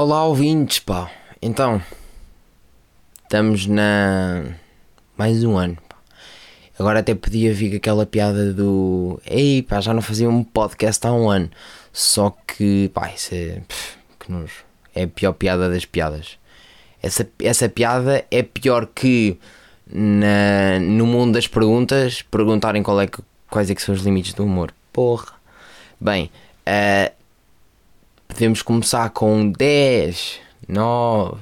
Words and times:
Olá 0.00 0.24
ouvintes, 0.24 0.78
pá. 0.78 1.10
Então, 1.42 1.82
estamos 3.24 3.66
na. 3.66 4.44
mais 5.16 5.42
um 5.42 5.56
ano. 5.56 5.76
Pá. 5.88 5.96
Agora 6.78 7.00
até 7.00 7.16
podia 7.16 7.52
vir 7.52 7.74
aquela 7.74 8.06
piada 8.06 8.52
do. 8.52 9.20
Ei, 9.26 9.60
pá, 9.60 9.80
já 9.80 9.92
não 9.92 10.00
fazia 10.00 10.30
um 10.30 10.44
podcast 10.44 11.04
há 11.04 11.12
um 11.12 11.28
ano. 11.28 11.50
Só 11.92 12.30
que, 12.46 12.92
pá, 12.94 13.10
isso 13.10 13.34
é. 13.34 13.60
pff, 13.66 13.96
que 14.20 14.30
nojo. 14.30 14.64
É 14.94 15.02
a 15.02 15.08
pior 15.08 15.32
piada 15.32 15.68
das 15.68 15.84
piadas. 15.84 16.38
Essa, 17.02 17.28
essa 17.40 17.68
piada 17.68 18.24
é 18.30 18.44
pior 18.44 18.86
que 18.86 19.36
na, 19.92 20.78
no 20.78 21.06
mundo 21.06 21.32
das 21.32 21.48
perguntas 21.48 22.22
perguntarem 22.22 22.84
qual 22.84 23.00
é 23.00 23.08
que, 23.08 23.20
quais 23.50 23.68
é 23.68 23.74
que 23.74 23.82
são 23.82 23.92
os 23.96 24.02
limites 24.02 24.32
do 24.32 24.44
humor. 24.44 24.72
Porra. 24.92 25.32
Bem, 26.00 26.30
eh, 26.64 27.10
podemos 28.28 28.62
começar 28.62 29.10
com 29.10 29.50
10, 29.50 30.40
9, 30.68 31.40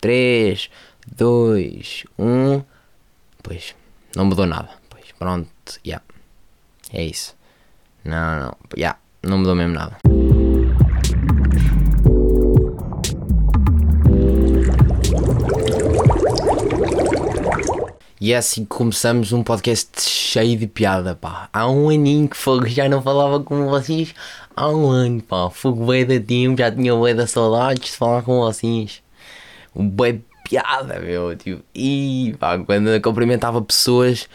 3, 0.00 0.70
2, 1.16 2.04
1. 2.18 2.62
Pois, 3.42 3.74
não 4.14 4.26
mudou 4.26 4.46
nada. 4.46 4.70
Pois, 4.88 5.06
pronto, 5.18 5.48
já. 5.66 5.80
Yeah. 5.84 6.04
É 6.92 7.04
isso. 7.04 7.34
Não, 8.04 8.40
não, 8.40 8.56
já. 8.76 8.78
Yeah, 8.78 8.98
não 9.22 9.38
mudou 9.38 9.54
mesmo 9.54 9.74
nada. 9.74 10.19
E 18.20 18.34
é 18.34 18.36
assim 18.36 18.64
que 18.64 18.68
começamos 18.68 19.32
um 19.32 19.42
podcast 19.42 20.02
cheio 20.02 20.54
de 20.58 20.66
piada, 20.66 21.14
pá. 21.14 21.48
Há 21.50 21.70
um 21.70 21.88
aninho 21.88 22.28
que 22.28 22.36
fogo 22.36 22.68
já 22.68 22.86
não 22.86 23.00
falava 23.00 23.40
com 23.40 23.66
vocês. 23.66 24.14
Há 24.54 24.68
um 24.68 24.90
ano, 24.90 25.22
pá. 25.22 25.48
Fogo 25.48 25.86
bué 25.86 26.04
da 26.04 26.20
tempo, 26.20 26.58
já 26.58 26.70
tinha 26.70 26.94
bué 26.94 27.14
da 27.14 27.26
saudades 27.26 27.92
de 27.92 27.96
falar 27.96 28.22
com 28.22 28.40
vocês. 28.40 29.02
Um 29.74 29.88
de 29.88 30.20
piada, 30.46 31.00
meu, 31.00 31.34
tipo. 31.34 31.62
E 31.74 32.36
pá, 32.38 32.58
quando 32.58 32.90
eu 32.90 33.00
cumprimentava 33.00 33.62
pessoas 33.62 34.28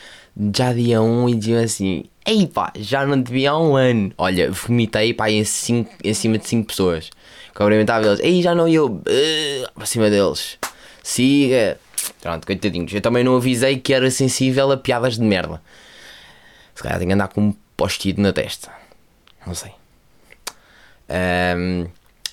já 0.55 0.73
dia 0.73 0.99
um 0.99 1.29
e 1.29 1.35
diziam 1.35 1.61
assim: 1.63 2.05
Ei 2.25 2.47
pá, 2.47 2.73
já 2.75 3.05
não 3.05 3.21
te 3.21 3.31
vi 3.31 3.45
há 3.45 3.55
um 3.55 3.75
ano. 3.75 4.11
Olha, 4.17 4.49
vomitei 4.51 5.13
pá 5.13 5.29
em, 5.29 5.43
cinco, 5.43 5.91
em 6.03 6.13
cima 6.15 6.39
de 6.39 6.47
5 6.47 6.67
pessoas. 6.67 7.11
Cumprimentava 7.53 8.07
eles: 8.07 8.19
Ei, 8.19 8.41
já 8.41 8.55
não 8.55 8.67
eu. 8.67 8.87
Uh, 8.87 9.73
para 9.75 9.85
cima 9.85 10.09
deles. 10.09 10.57
Siga. 11.03 11.77
Pronto, 12.21 12.45
coitadinhos. 12.45 12.93
Eu 12.93 13.01
também 13.01 13.23
não 13.23 13.35
avisei 13.35 13.77
que 13.77 13.93
era 13.93 14.09
sensível 14.09 14.71
a 14.71 14.77
piadas 14.77 15.15
de 15.15 15.21
merda. 15.21 15.61
Se 16.73 16.83
calhar 16.83 16.97
tenho 16.97 17.09
que 17.09 17.13
andar 17.13 17.27
com 17.29 17.41
um 17.41 17.55
post-it 17.77 18.19
na 18.19 18.33
testa. 18.33 18.71
Não 19.45 19.53
sei. 19.53 19.71
Ahm, 21.09 21.87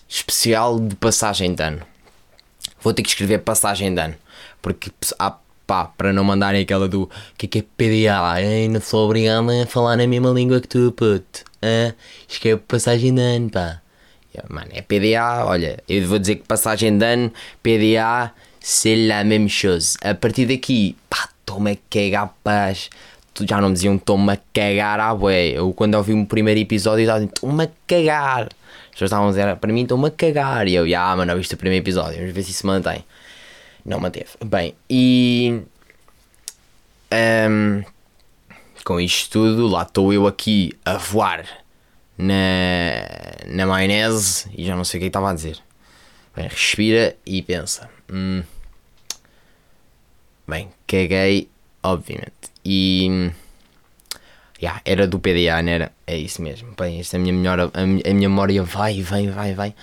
especial 0.09 0.81
de 0.81 0.95
passagem 0.97 1.55
de 1.55 1.63
ano. 1.63 1.83
Vou 2.81 2.93
ter 2.93 3.03
que 3.03 3.09
escrever 3.09 3.39
passagem 3.39 3.95
de 3.95 4.01
ano. 4.01 4.15
Porque, 4.61 4.91
ah, 5.19 5.39
pá, 5.67 5.85
para 5.85 6.13
não 6.13 6.25
mandarem 6.25 6.63
aquela 6.63 6.89
do 6.89 7.09
que 7.37 7.47
é 7.47 7.49
que 7.49 7.59
é 7.59 7.63
PDA? 7.63 8.69
Não 8.71 8.81
sou 8.81 9.07
obrigado 9.07 9.49
a 9.51 9.67
falar 9.67 9.97
na 9.97 10.07
mesma 10.07 10.31
língua 10.31 10.61
que 10.61 10.69
tu, 10.69 10.93
puto. 10.93 11.45
Ah, 11.61 11.95
escreve 12.29 12.61
passagem 12.63 13.15
de 13.15 13.21
ano, 13.21 13.51
pá. 13.51 13.81
Mano, 14.49 14.71
é 14.73 14.81
PDA, 14.81 15.45
olha, 15.45 15.83
eu 15.87 16.09
vou 16.09 16.19
dizer 16.19 16.37
que 16.37 16.45
passagem 16.45 16.97
de 16.97 17.05
ano, 17.05 17.33
PDA, 17.63 18.33
c'est 18.63 18.97
la 18.97 19.25
même 19.25 19.49
chose. 19.49 19.97
A 20.03 20.15
partir 20.15 20.47
daqui, 20.47 20.97
pá, 21.11 21.29
estou-me 21.41 21.73
a 21.73 21.77
cagar, 21.91 22.33
já 23.41 23.61
não 23.61 23.73
diziam 23.73 23.97
estou-me 23.97 24.33
a 24.33 24.39
cagar 24.53 25.01
à 25.01 25.15
bué. 25.15 25.49
Eu 25.49 25.73
quando 25.73 25.95
ouvi 25.95 26.13
o 26.13 26.25
primeiro 26.25 26.61
episódio, 26.61 27.03
estava 27.03 27.25
estou-me 27.25 27.65
a 27.65 27.71
cagar. 27.87 28.43
As 28.45 28.91
pessoas 28.93 29.09
estavam 29.09 29.27
a 29.27 29.31
dizer 29.31 29.57
para 29.57 29.73
mim, 29.73 29.83
estou-me 29.83 30.07
a 30.07 30.11
cagar. 30.11 30.69
E 30.69 30.75
eu, 30.75 30.89
já, 30.89 31.15
mano, 31.17 31.33
não 31.33 31.39
viste 31.39 31.55
o 31.55 31.57
primeiro 31.59 31.83
episódio, 31.83 32.19
vamos 32.19 32.33
ver 32.33 32.43
se 32.43 32.51
isso 32.53 32.67
mantém. 32.67 33.05
Não 33.85 33.99
manteve. 33.99 34.31
Bem, 34.45 34.75
e. 34.89 35.61
ehm, 37.11 37.83
com 38.85 39.01
isto 39.01 39.31
tudo, 39.31 39.67
lá 39.67 39.83
estou 39.83 40.13
eu 40.13 40.27
aqui 40.27 40.73
a 40.85 40.97
voar 40.97 41.45
na, 42.19 42.35
na 43.47 43.67
maionese 43.67 44.49
e 44.57 44.65
já 44.65 44.77
não 44.77 44.85
sei 44.85 44.99
o 44.99 45.01
que 45.01 45.05
é 45.05 45.09
estava 45.09 45.31
a 45.31 45.35
dizer. 45.35 45.59
Bem, 46.35 46.49
respira 46.49 47.17
e 47.27 47.43
pensa. 47.43 47.89
Hum, 48.13 48.43
bem, 50.47 50.69
caguei, 50.87 51.49
obviamente. 51.83 52.53
E. 52.65 53.33
Yeah, 54.61 54.81
era 54.85 55.09
do 55.09 55.19
PDA, 55.19 55.61
não 55.63 55.73
era? 55.73 55.93
É 56.07 56.17
isso 56.17 56.41
mesmo. 56.43 56.73
Bem, 56.79 57.01
esta 57.01 57.17
é 57.17 57.19
a 57.19 57.21
minha, 57.21 57.33
melhor, 57.33 57.71
a, 57.75 57.87
minha, 57.87 58.03
a 58.07 58.15
minha 58.15 58.29
memória 58.29 58.63
vai, 58.63 59.03
vai, 59.03 59.27
vai, 59.29 59.55
vai. 59.55 59.75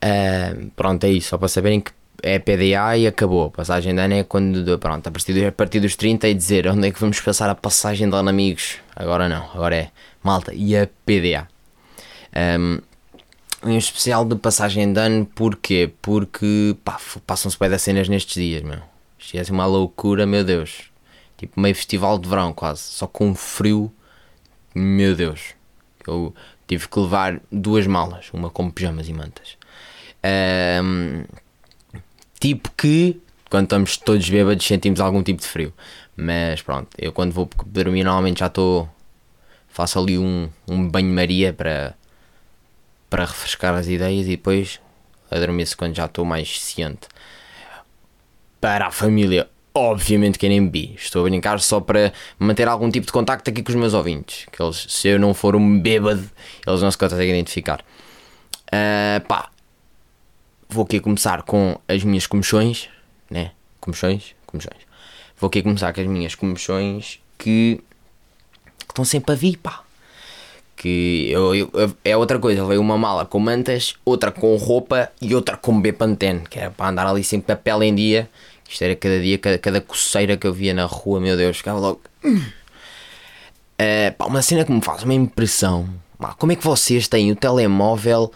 Ah, 0.00 0.54
pronto, 0.74 1.04
é 1.04 1.10
isso. 1.10 1.28
Só 1.28 1.38
para 1.38 1.48
saberem 1.48 1.80
que 1.80 1.92
é 2.22 2.38
PDA 2.38 2.96
e 2.96 3.06
acabou. 3.06 3.50
Passagem 3.50 3.94
de 3.94 4.00
ano 4.00 4.14
é 4.14 4.24
quando, 4.24 4.78
pronto, 4.78 5.06
a 5.06 5.10
partir, 5.10 5.46
a 5.46 5.52
partir 5.52 5.80
dos 5.80 5.96
30 5.96 6.28
e 6.28 6.34
dizer 6.34 6.66
onde 6.66 6.88
é 6.88 6.90
que 6.90 6.98
vamos 7.00 7.20
passar 7.20 7.48
a 7.50 7.54
passagem 7.54 8.08
de 8.08 8.16
ano, 8.16 8.28
amigos. 8.28 8.78
Agora 8.96 9.28
não, 9.28 9.44
agora 9.52 9.76
é 9.76 9.90
malta 10.22 10.52
e 10.54 10.76
a 10.76 10.88
PDA. 11.06 11.46
Um, 12.34 12.80
em 13.64 13.76
especial 13.76 14.24
de 14.24 14.36
passagem 14.36 14.92
de 14.92 15.00
ano, 15.00 15.26
porquê? 15.26 15.90
Porque 16.00 16.76
passam-se 17.26 17.58
bem 17.58 17.68
das 17.68 17.82
cenas 17.82 18.08
nestes 18.08 18.34
dias, 18.34 18.62
meu. 18.62 18.80
Isto 19.18 19.36
é 19.36 19.40
assim 19.40 19.52
uma 19.52 19.66
loucura, 19.66 20.26
meu 20.26 20.44
Deus. 20.44 20.90
Tipo 21.36 21.60
meio 21.60 21.74
festival 21.74 22.18
de 22.18 22.28
verão, 22.28 22.52
quase. 22.52 22.82
Só 22.82 23.06
com 23.06 23.34
frio, 23.34 23.92
meu 24.74 25.14
Deus. 25.14 25.54
Eu 26.06 26.34
tive 26.66 26.88
que 26.88 26.98
levar 26.98 27.40
duas 27.50 27.86
malas, 27.86 28.30
uma 28.32 28.50
com 28.50 28.70
pijamas 28.70 29.08
e 29.08 29.12
mantas. 29.12 29.56
Ahm, 30.22 31.24
tipo 32.40 32.70
que, 32.76 33.20
quando 33.50 33.64
estamos 33.64 33.96
todos 33.96 34.28
bêbados, 34.28 34.66
sentimos 34.66 35.00
algum 35.00 35.22
tipo 35.22 35.40
de 35.40 35.46
frio. 35.46 35.72
Mas 36.16 36.62
pronto, 36.62 36.88
eu 36.98 37.12
quando 37.12 37.32
vou 37.32 37.48
dormir, 37.66 38.04
normalmente 38.04 38.40
já 38.40 38.46
estou. 38.46 38.88
Faço 39.68 39.98
ali 39.98 40.18
um, 40.18 40.48
um 40.66 40.88
banho-maria 40.88 41.52
para 41.52 41.94
para 43.08 43.24
refrescar 43.24 43.74
as 43.74 43.88
ideias 43.88 44.26
e 44.26 44.30
depois 44.30 44.80
adormeço 45.30 45.76
quando 45.76 45.94
já 45.94 46.06
estou 46.06 46.24
mais 46.24 46.60
ciente. 46.60 47.08
Para 48.60 48.86
a 48.86 48.90
família, 48.90 49.48
obviamente 49.74 50.38
que 50.38 50.46
eu 50.46 50.50
nem 50.50 50.64
bebi. 50.64 50.94
Estou 50.96 51.24
a 51.24 51.28
brincar 51.28 51.60
só 51.60 51.80
para 51.80 52.12
manter 52.38 52.66
algum 52.68 52.90
tipo 52.90 53.06
de 53.06 53.12
contacto 53.12 53.50
aqui 53.50 53.62
com 53.62 53.70
os 53.70 53.76
meus 53.76 53.94
ouvintes. 53.94 54.46
Que 54.50 54.62
eles, 54.62 54.86
se 54.88 55.08
eu 55.08 55.18
não 55.18 55.32
for 55.32 55.54
um 55.54 55.80
bêbado, 55.80 56.28
eles 56.66 56.82
não 56.82 56.90
se 56.90 56.98
conseguem 56.98 57.30
identificar. 57.30 57.84
Ah, 58.72 59.20
pá, 59.26 59.50
vou 60.68 60.84
aqui 60.84 61.00
começar 61.00 61.42
com 61.42 61.78
as 61.86 62.02
minhas 62.02 62.26
comichões, 62.26 62.88
né? 63.30 63.52
Comichões? 63.80 64.34
Comichões. 64.46 64.88
Vou 65.38 65.48
aqui 65.48 65.62
começar 65.62 65.92
com 65.92 66.00
as 66.00 66.06
minhas 66.06 66.34
comichões 66.34 67.20
que, 67.38 67.80
que 68.78 68.92
estão 68.92 69.04
sempre 69.04 69.32
a 69.32 69.36
vir, 69.36 69.56
pá 69.56 69.84
que 70.78 71.28
eu, 71.30 71.54
eu, 71.54 71.70
é 72.04 72.16
outra 72.16 72.38
coisa, 72.38 72.64
veio 72.64 72.80
uma 72.80 72.96
mala 72.96 73.26
com 73.26 73.40
mantas, 73.40 73.94
outra 74.04 74.30
com 74.30 74.56
roupa 74.56 75.10
e 75.20 75.34
outra 75.34 75.56
com 75.56 75.80
Bepantene, 75.80 76.42
que 76.48 76.58
era 76.58 76.70
para 76.70 76.88
andar 76.88 77.06
ali 77.08 77.24
sempre 77.24 77.52
a 77.52 77.56
pele 77.56 77.86
em 77.86 77.94
dia. 77.94 78.30
Isto 78.68 78.84
era 78.84 78.94
cada 78.94 79.20
dia, 79.20 79.38
cada, 79.38 79.58
cada 79.58 79.80
coceira 79.80 80.36
que 80.36 80.46
eu 80.46 80.52
via 80.52 80.72
na 80.72 80.84
rua, 80.84 81.20
meu 81.20 81.36
Deus, 81.36 81.56
ficava 81.56 81.80
logo. 81.80 82.00
Uh, 82.24 84.12
pá, 84.16 84.26
uma 84.26 84.40
cena 84.40 84.64
que 84.64 84.70
me 84.70 84.80
faz 84.80 85.02
uma 85.02 85.14
impressão. 85.14 85.88
Pá, 86.16 86.34
como 86.34 86.52
é 86.52 86.56
que 86.56 86.64
vocês 86.64 87.08
têm 87.08 87.32
o 87.32 87.36
telemóvel 87.36 88.32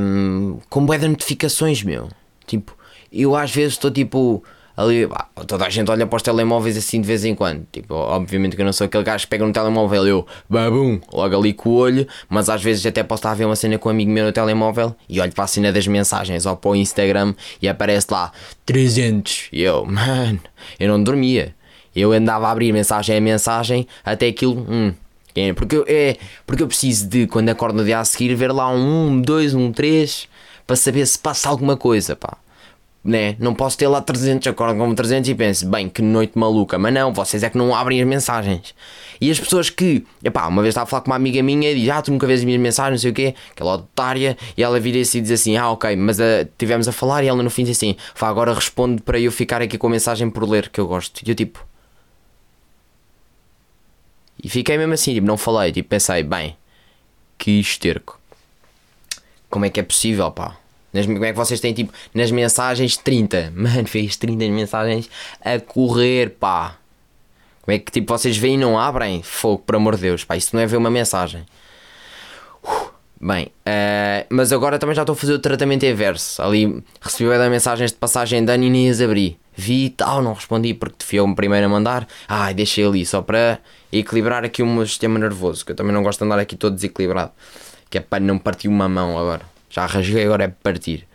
um, 0.00 0.58
com 0.70 0.86
bué 0.86 0.98
de 0.98 1.08
notificações, 1.08 1.82
meu? 1.82 2.08
Tipo, 2.46 2.76
eu 3.12 3.34
às 3.34 3.50
vezes 3.50 3.72
estou 3.72 3.90
tipo 3.90 4.44
ali, 4.76 5.06
pá, 5.06 5.28
toda 5.46 5.64
a 5.64 5.70
gente 5.70 5.90
olha 5.90 6.06
para 6.06 6.16
os 6.16 6.22
telemóveis 6.22 6.76
assim 6.76 7.00
de 7.00 7.06
vez 7.06 7.24
em 7.24 7.34
quando. 7.34 7.66
Tipo, 7.72 7.94
obviamente 7.94 8.54
que 8.54 8.62
eu 8.62 8.66
não 8.66 8.72
sou 8.72 8.84
aquele 8.84 9.02
gajo 9.02 9.24
que 9.24 9.30
pega 9.30 9.46
no 9.46 9.52
telemóvel 9.52 10.06
e 10.06 10.10
eu, 10.10 10.26
babum, 10.48 11.00
logo 11.12 11.36
ali 11.36 11.52
com 11.54 11.70
o 11.70 11.74
olho, 11.74 12.06
mas 12.28 12.48
às 12.50 12.62
vezes 12.62 12.84
até 12.84 13.02
posso 13.02 13.20
estar 13.20 13.30
a 13.30 13.34
ver 13.34 13.46
uma 13.46 13.56
cena 13.56 13.78
com 13.78 13.88
um 13.88 13.92
amigo 13.92 14.10
meu 14.10 14.26
no 14.26 14.32
telemóvel 14.32 14.94
e 15.08 15.20
olho 15.20 15.32
para 15.32 15.44
a 15.44 15.46
cena 15.46 15.72
das 15.72 15.86
mensagens 15.86 16.44
ou 16.44 16.56
para 16.56 16.70
o 16.70 16.76
Instagram 16.76 17.34
e 17.60 17.68
aparece 17.68 18.08
lá 18.10 18.30
300. 18.66 19.48
E 19.52 19.62
eu, 19.62 19.86
mano, 19.86 20.40
eu 20.78 20.88
não 20.88 21.02
dormia. 21.02 21.54
Eu 21.94 22.12
andava 22.12 22.48
a 22.48 22.50
abrir 22.50 22.72
mensagem 22.72 23.16
a 23.16 23.20
mensagem 23.20 23.86
até 24.04 24.26
aquilo, 24.26 24.66
hum, 24.68 24.92
é, 25.34 25.52
porque, 25.54 25.76
eu, 25.76 25.84
é, 25.88 26.16
porque 26.46 26.62
eu 26.62 26.66
preciso 26.66 27.08
de, 27.08 27.26
quando 27.26 27.48
acordo 27.48 27.76
no 27.76 27.84
dia 27.84 28.00
a 28.00 28.04
seguir, 28.04 28.34
ver 28.34 28.52
lá 28.52 28.70
um 28.70 29.08
1, 29.08 29.22
2, 29.22 29.54
um 29.54 29.72
3 29.72 30.28
para 30.66 30.76
saber 30.76 31.06
se 31.06 31.18
passa 31.18 31.48
alguma 31.48 31.76
coisa, 31.76 32.14
pá 32.14 32.36
né? 33.06 33.36
Não 33.38 33.54
posso 33.54 33.78
ter 33.78 33.86
lá 33.86 34.00
300, 34.00 34.48
acordo 34.48 34.78
com 34.78 34.94
300 34.94 35.30
e 35.30 35.34
penso, 35.34 35.68
bem, 35.68 35.88
que 35.88 36.02
noite 36.02 36.36
maluca. 36.36 36.78
Mas 36.78 36.92
não, 36.92 37.12
vocês 37.12 37.42
é 37.42 37.48
que 37.48 37.56
não 37.56 37.74
abrem 37.74 38.00
as 38.00 38.06
mensagens. 38.06 38.74
E 39.20 39.30
as 39.30 39.38
pessoas 39.38 39.70
que, 39.70 40.04
epá, 40.22 40.46
uma 40.46 40.60
vez 40.60 40.72
estava 40.72 40.84
a 40.84 40.86
falar 40.86 41.02
com 41.02 41.10
uma 41.10 41.16
amiga 41.16 41.42
minha 41.42 41.70
e 41.70 41.80
diz, 41.80 41.88
ah, 41.88 42.02
tu 42.02 42.10
nunca 42.10 42.26
vês 42.26 42.40
as 42.40 42.44
minhas 42.44 42.60
mensagens, 42.60 42.92
não 42.92 43.02
sei 43.02 43.10
o 43.10 43.14
quê, 43.14 43.34
aquela 43.50 43.74
otária, 43.74 44.36
e 44.56 44.62
ela 44.62 44.78
vira-se 44.80 45.18
e 45.18 45.20
diz 45.20 45.30
assim, 45.30 45.56
ah, 45.56 45.70
ok, 45.70 45.94
mas 45.96 46.18
uh, 46.18 46.46
tivemos 46.58 46.88
a 46.88 46.92
falar 46.92 47.22
e 47.22 47.28
ela 47.28 47.42
no 47.42 47.50
fim 47.50 47.64
diz 47.64 47.76
assim, 47.76 47.96
vá, 48.18 48.28
agora 48.28 48.52
responde 48.52 49.02
para 49.02 49.18
eu 49.18 49.30
ficar 49.30 49.62
aqui 49.62 49.78
com 49.78 49.86
a 49.86 49.90
mensagem 49.90 50.28
por 50.28 50.48
ler, 50.48 50.68
que 50.68 50.80
eu 50.80 50.86
gosto. 50.86 51.22
E 51.24 51.30
eu 51.30 51.34
tipo. 51.34 51.64
E 54.42 54.48
fiquei 54.48 54.76
mesmo 54.76 54.92
assim, 54.92 55.14
tipo, 55.14 55.26
não 55.26 55.36
falei, 55.36 55.72
tipo, 55.72 55.88
pensei, 55.88 56.22
bem, 56.22 56.56
que 57.38 57.52
esterco. 57.60 58.20
Como 59.48 59.64
é 59.64 59.70
que 59.70 59.80
é 59.80 59.82
possível, 59.82 60.30
pá? 60.30 60.56
Nas, 60.92 61.06
como 61.06 61.24
é 61.24 61.32
que 61.32 61.38
vocês 61.38 61.60
têm 61.60 61.72
tipo 61.74 61.92
nas 62.14 62.30
mensagens 62.30 62.96
30? 62.96 63.52
Mano, 63.56 63.86
fez 63.86 64.16
30 64.16 64.48
mensagens 64.48 65.10
a 65.40 65.58
correr, 65.60 66.30
pá. 66.30 66.76
Como 67.62 67.74
é 67.74 67.78
que 67.78 67.90
tipo 67.90 68.16
vocês 68.16 68.36
veem 68.36 68.54
e 68.54 68.58
não 68.58 68.78
abrem? 68.78 69.22
Fogo, 69.22 69.62
por 69.66 69.76
amor 69.76 69.96
de 69.96 70.02
Deus, 70.02 70.24
pá. 70.24 70.36
Isso 70.36 70.54
não 70.54 70.62
é 70.62 70.66
ver 70.66 70.76
uma 70.76 70.90
mensagem. 70.90 71.44
Bem, 73.18 73.46
uh, 73.46 74.26
mas 74.28 74.52
agora 74.52 74.78
também 74.78 74.94
já 74.94 75.02
estou 75.02 75.14
a 75.14 75.16
fazer 75.16 75.32
o 75.32 75.38
tratamento 75.38 75.86
inverso. 75.86 76.40
Ali 76.42 76.84
recebi 77.00 77.30
bem 77.30 77.48
mensagens 77.48 77.90
de 77.90 77.96
passagem 77.96 78.44
de 78.44 78.52
ano 78.52 78.64
e 78.64 78.70
nem 78.70 78.90
as 78.90 79.00
abri. 79.00 79.38
Vi 79.56 79.86
e 79.86 79.90
tal, 79.90 80.20
não 80.20 80.34
respondi 80.34 80.74
porque 80.74 81.02
fui 81.02 81.18
eu 81.18 81.34
primeiro 81.34 81.64
a 81.64 81.68
mandar. 81.68 82.06
Ai, 82.28 82.52
deixei 82.52 82.84
ali 82.84 83.06
só 83.06 83.22
para 83.22 83.58
equilibrar 83.90 84.44
aqui 84.44 84.62
o 84.62 84.66
meu 84.66 84.86
sistema 84.86 85.18
nervoso, 85.18 85.64
que 85.64 85.72
eu 85.72 85.76
também 85.76 85.94
não 85.94 86.02
gosto 86.02 86.18
de 86.18 86.26
andar 86.26 86.38
aqui 86.38 86.56
todo 86.56 86.74
desequilibrado. 86.74 87.32
Que 87.88 87.98
é 87.98 88.00
para 88.02 88.20
não 88.20 88.38
partir 88.38 88.68
uma 88.68 88.86
mão 88.86 89.18
agora. 89.18 89.55
Já 89.70 89.86
rasguei, 89.86 90.24
agora 90.24 90.44
é 90.44 90.48
partir. 90.48 91.06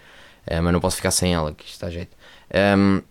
Uh, 0.48 0.62
mas 0.62 0.74
não 0.74 0.80
posso 0.80 0.98
ficar 0.98 1.12
sem 1.12 1.34
ela, 1.34 1.54
que 1.54 1.64
isto 1.64 1.74
está 1.74 1.90
jeito. 1.90 2.16
Um, 2.54 2.98
ehm, 2.98 3.02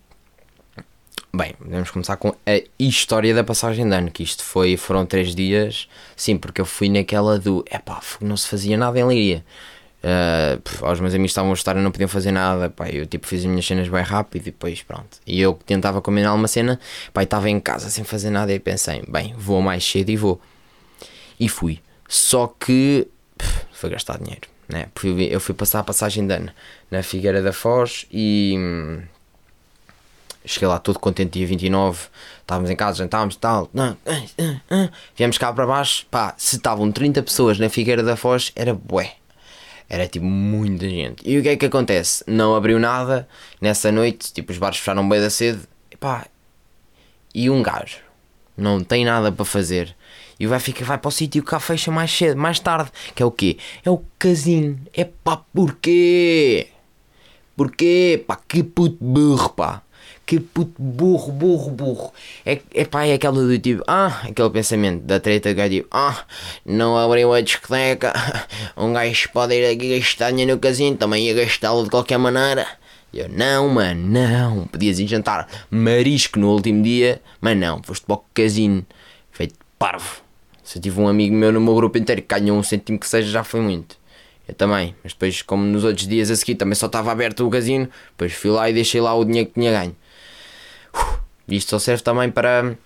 Bem, 1.33 1.53
vamos 1.61 1.89
começar 1.89 2.17
com 2.17 2.35
a 2.45 2.61
história 2.77 3.33
da 3.33 3.41
passagem 3.41 3.87
de 3.87 3.95
ano, 3.95 4.11
que 4.11 4.21
isto 4.21 4.43
foi, 4.43 4.75
foram 4.75 5.05
três 5.05 5.33
dias, 5.33 5.87
sim, 6.13 6.37
porque 6.37 6.59
eu 6.59 6.65
fui 6.65 6.89
naquela 6.89 7.39
do, 7.39 7.63
epá, 7.71 8.01
não 8.19 8.35
se 8.35 8.49
fazia 8.49 8.75
nada 8.75 8.99
em 8.99 9.05
Leiria. 9.05 9.45
Uh, 10.03 10.91
os 10.91 10.99
meus 10.99 11.13
amigos 11.13 11.31
estavam 11.31 11.51
a 11.51 11.53
estar 11.53 11.77
e 11.77 11.79
não 11.79 11.89
podiam 11.89 12.09
fazer 12.09 12.33
nada, 12.33 12.69
pá, 12.69 12.89
eu 12.89 13.05
tipo 13.05 13.25
fiz 13.27 13.41
as 13.41 13.45
minhas 13.45 13.65
cenas 13.65 13.87
bem 13.87 14.03
rápido 14.03 14.41
e 14.41 14.45
depois 14.51 14.83
pronto. 14.83 15.19
E 15.25 15.39
eu 15.39 15.53
tentava 15.65 16.01
combinar 16.01 16.33
uma 16.33 16.49
cena, 16.49 16.77
pá, 17.13 17.23
estava 17.23 17.49
em 17.49 17.61
casa 17.61 17.89
sem 17.89 18.03
fazer 18.03 18.29
nada 18.29 18.51
e 18.51 18.59
pensei, 18.59 19.01
bem, 19.07 19.33
vou 19.37 19.61
mais 19.61 19.89
cedo 19.89 20.09
e 20.09 20.17
vou. 20.17 20.41
E 21.39 21.47
fui. 21.47 21.79
Só 22.09 22.47
que 22.47 23.07
foi 23.71 23.89
gastar 23.89 24.17
dinheiro, 24.17 24.49
né? 24.71 24.87
Eu 25.29 25.39
fui 25.39 25.53
passar 25.53 25.79
a 25.79 25.83
passagem 25.83 26.25
de 26.25 26.33
ano 26.33 26.51
na 26.89 27.03
Figueira 27.03 27.41
da 27.41 27.53
Foz 27.53 28.05
e 28.11 28.55
hum, 28.57 29.01
Cheguei 30.43 30.67
lá 30.67 30.79
todo 30.79 30.97
contente, 30.99 31.37
dia 31.37 31.45
29. 31.45 32.07
Estávamos 32.41 32.69
em 32.71 32.75
casa, 32.75 32.97
jantávamos 32.97 33.35
e 33.35 33.37
tal. 33.37 33.69
Viemos 35.15 35.37
cá 35.37 35.53
para 35.53 35.67
baixo. 35.67 36.05
Pá, 36.09 36.33
se 36.37 36.55
estavam 36.55 36.91
30 36.91 37.21
pessoas 37.21 37.59
na 37.59 37.69
Figueira 37.69 38.01
da 38.01 38.15
Foz, 38.15 38.51
era 38.55 38.73
bué. 38.73 39.13
Era 39.87 40.07
tipo 40.07 40.25
muita 40.25 40.89
gente. 40.89 41.21
E 41.29 41.37
o 41.37 41.43
que 41.43 41.49
é 41.49 41.55
que 41.55 41.65
acontece? 41.65 42.23
Não 42.25 42.55
abriu 42.55 42.79
nada 42.79 43.27
nessa 43.59 43.91
noite. 43.91 44.33
Tipo, 44.33 44.51
os 44.51 44.57
bares 44.57 44.79
fecharam 44.79 45.07
bem 45.07 45.21
da 45.21 45.29
cedo. 45.29 45.67
E 45.91 45.97
pá, 45.97 46.25
e 47.35 47.49
um 47.49 47.61
gajo 47.61 47.97
não 48.57 48.83
tem 48.83 49.05
nada 49.05 49.31
para 49.31 49.45
fazer. 49.45 49.95
E 50.41 50.47
vai, 50.47 50.59
ficar, 50.59 50.85
vai 50.85 50.97
para 50.97 51.07
o 51.07 51.11
sítio 51.11 51.43
que 51.43 51.51
cá 51.51 51.59
fecha 51.59 51.91
mais 51.91 52.11
cedo, 52.11 52.35
mais 52.35 52.59
tarde. 52.59 52.89
Que 53.13 53.21
é 53.21 53.25
o 53.27 53.29
quê? 53.29 53.57
É 53.85 53.91
o 53.91 54.01
casino. 54.17 54.79
É 54.91 55.03
pá, 55.03 55.37
porquê? 55.37 56.69
Porquê? 57.55 58.23
Pá, 58.25 58.39
que 58.47 58.63
puto 58.63 58.97
burro, 58.99 59.49
pá 59.49 59.83
que 60.25 60.39
puto 60.39 60.81
burro, 60.81 61.31
burro, 61.31 61.71
burro. 61.71 62.13
É, 62.45 62.59
é 62.73 62.85
pá, 62.85 63.05
é 63.05 63.13
aquela 63.13 63.35
do 63.35 63.59
tipo, 63.59 63.83
ah, 63.85 64.21
aquele 64.23 64.49
pensamento 64.49 65.03
da 65.03 65.19
treta 65.19 65.53
que 65.53 65.59
é 65.59 65.69
tipo, 65.69 65.87
ah, 65.91 66.25
não 66.65 66.97
abriu 66.97 67.33
a 67.33 67.41
discoteca, 67.41 68.13
um 68.77 68.93
gajo 68.93 69.29
pode 69.33 69.53
ir 69.53 69.65
aqui 69.65 69.99
gastar 69.99 70.31
dinheiro 70.31 70.53
no 70.53 70.59
casino, 70.59 70.95
também 70.95 71.25
ia 71.25 71.33
gastá-lo 71.33 71.83
de 71.83 71.89
qualquer 71.89 72.17
maneira. 72.17 72.65
Eu, 73.13 73.27
não, 73.27 73.67
mano, 73.67 74.07
não, 74.07 74.67
podias 74.67 74.97
ir 74.99 75.07
jantar 75.07 75.47
marisco 75.69 76.39
no 76.39 76.49
último 76.49 76.81
dia, 76.81 77.21
mas 77.41 77.57
não, 77.57 77.83
foste 77.83 78.05
para 78.05 78.15
o 78.15 78.23
casino, 78.33 78.85
feito 79.31 79.55
parvo. 79.77 80.30
Se 80.71 80.77
eu 80.77 80.81
tive 80.81 81.01
um 81.01 81.07
amigo 81.09 81.35
meu 81.35 81.51
no 81.51 81.59
meu 81.59 81.75
grupo 81.75 81.97
inteiro 81.97 82.21
que 82.21 82.29
ganhou 82.29 82.57
um 82.57 82.63
cêntimo 82.63 82.97
que 82.97 83.05
seja, 83.05 83.29
já 83.29 83.43
foi 83.43 83.59
muito. 83.59 83.97
Eu 84.47 84.55
também, 84.55 84.95
mas 85.03 85.11
depois, 85.11 85.41
como 85.41 85.65
nos 85.65 85.83
outros 85.83 86.07
dias 86.07 86.31
a 86.31 86.35
seguir 86.37 86.55
também 86.55 86.75
só 86.75 86.85
estava 86.85 87.11
aberto 87.11 87.45
o 87.45 87.49
casino, 87.49 87.89
depois 88.11 88.31
fui 88.31 88.51
lá 88.51 88.69
e 88.69 88.73
deixei 88.73 89.01
lá 89.01 89.13
o 89.13 89.25
dinheiro 89.25 89.49
que 89.49 89.55
tinha 89.59 89.69
ganho. 89.69 89.93
Isto 91.45 91.71
só 91.71 91.79
serve 91.79 92.01
também 92.01 92.31
para. 92.31 92.77